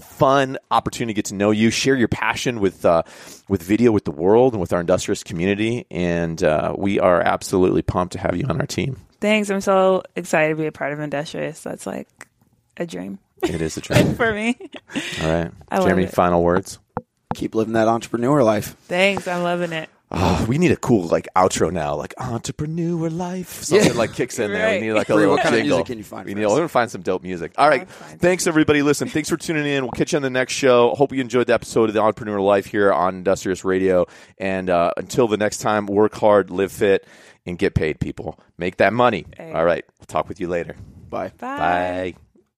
fun 0.00 0.58
opportunity 0.70 1.14
to 1.14 1.16
get 1.16 1.24
to 1.26 1.34
know 1.34 1.50
you, 1.50 1.70
share 1.70 1.96
your 1.96 2.08
passion 2.08 2.60
with 2.60 2.84
uh, 2.84 3.02
with 3.48 3.62
video, 3.62 3.92
with 3.92 4.04
the 4.04 4.10
world, 4.10 4.52
and 4.52 4.60
with 4.60 4.72
our 4.72 4.80
industrious 4.80 5.22
community. 5.22 5.86
And 5.90 6.42
uh, 6.42 6.74
we 6.76 6.98
are 7.00 7.20
absolutely 7.20 7.82
pumped 7.82 8.12
to 8.14 8.18
have 8.18 8.36
you 8.36 8.46
on 8.48 8.60
our 8.60 8.66
team. 8.66 8.98
Thanks. 9.20 9.50
I'm 9.50 9.60
so 9.60 10.02
excited 10.16 10.50
to 10.50 10.62
be 10.62 10.66
a 10.66 10.72
part 10.72 10.92
of 10.92 11.00
Industrious. 11.00 11.62
That's 11.62 11.86
like 11.86 12.08
a 12.76 12.86
dream 12.86 13.18
It 13.42 13.62
is 13.62 13.76
a 13.76 13.80
dream. 13.80 14.14
for 14.16 14.32
me. 14.32 14.56
All 15.22 15.32
right. 15.32 15.50
I 15.70 15.78
love 15.78 15.86
Jeremy, 15.86 16.04
it. 16.04 16.12
final 16.12 16.42
words. 16.42 16.78
Keep 17.34 17.54
living 17.54 17.74
that 17.74 17.88
entrepreneur 17.88 18.42
life. 18.42 18.76
Thanks. 18.86 19.26
I'm 19.26 19.42
loving 19.42 19.72
it. 19.72 19.88
Oh, 20.16 20.46
we 20.48 20.58
need 20.58 20.70
a 20.70 20.76
cool 20.76 21.08
like 21.08 21.26
outro 21.34 21.72
now, 21.72 21.96
like 21.96 22.14
entrepreneur 22.18 23.10
life. 23.10 23.64
Something 23.64 23.88
Yeah. 23.92 23.98
like 23.98 24.12
kicks 24.12 24.38
in 24.38 24.52
there. 24.52 24.64
Right. 24.66 24.80
We 24.80 24.86
need 24.86 24.92
like 24.92 25.08
a 25.08 25.14
little 25.16 25.32
what 25.34 25.42
kind 25.42 25.54
of 25.56 25.60
jingle. 25.62 25.78
music 25.78 25.86
can 25.86 25.98
you 25.98 26.04
find 26.04 26.24
We 26.26 26.32
for 26.32 26.38
need. 26.38 26.46
We're 26.46 26.56
gonna 26.56 26.68
find 26.68 26.90
some 26.90 27.02
dope 27.02 27.22
music. 27.22 27.52
All 27.58 27.68
right. 27.68 27.88
Thanks 27.88 28.46
everybody. 28.46 28.82
Listen. 28.82 29.08
Thanks 29.08 29.28
for 29.28 29.36
tuning 29.36 29.66
in. 29.66 29.82
We'll 29.82 29.90
catch 29.92 30.12
you 30.12 30.16
on 30.16 30.22
the 30.22 30.30
next 30.30 30.52
show. 30.52 30.94
Hope 30.94 31.12
you 31.12 31.20
enjoyed 31.20 31.48
the 31.48 31.54
episode 31.54 31.88
of 31.88 31.94
the 31.94 32.00
Entrepreneur 32.00 32.40
Life 32.40 32.66
here 32.66 32.92
on 32.92 33.16
Industrious 33.16 33.64
Radio. 33.64 34.06
And 34.38 34.70
uh, 34.70 34.92
until 34.96 35.26
the 35.26 35.36
next 35.36 35.58
time, 35.58 35.86
work 35.86 36.14
hard, 36.14 36.50
live 36.50 36.70
fit, 36.70 37.06
and 37.44 37.58
get 37.58 37.74
paid. 37.74 37.98
People 37.98 38.38
make 38.56 38.76
that 38.76 38.92
money. 38.92 39.26
Hey. 39.36 39.52
All 39.52 39.64
right. 39.64 39.84
We'll 39.98 40.06
talk 40.06 40.28
with 40.28 40.38
you 40.40 40.48
later. 40.48 40.76
Bye. 41.10 41.32
Bye. 41.38 41.56
Bye. 41.58 42.14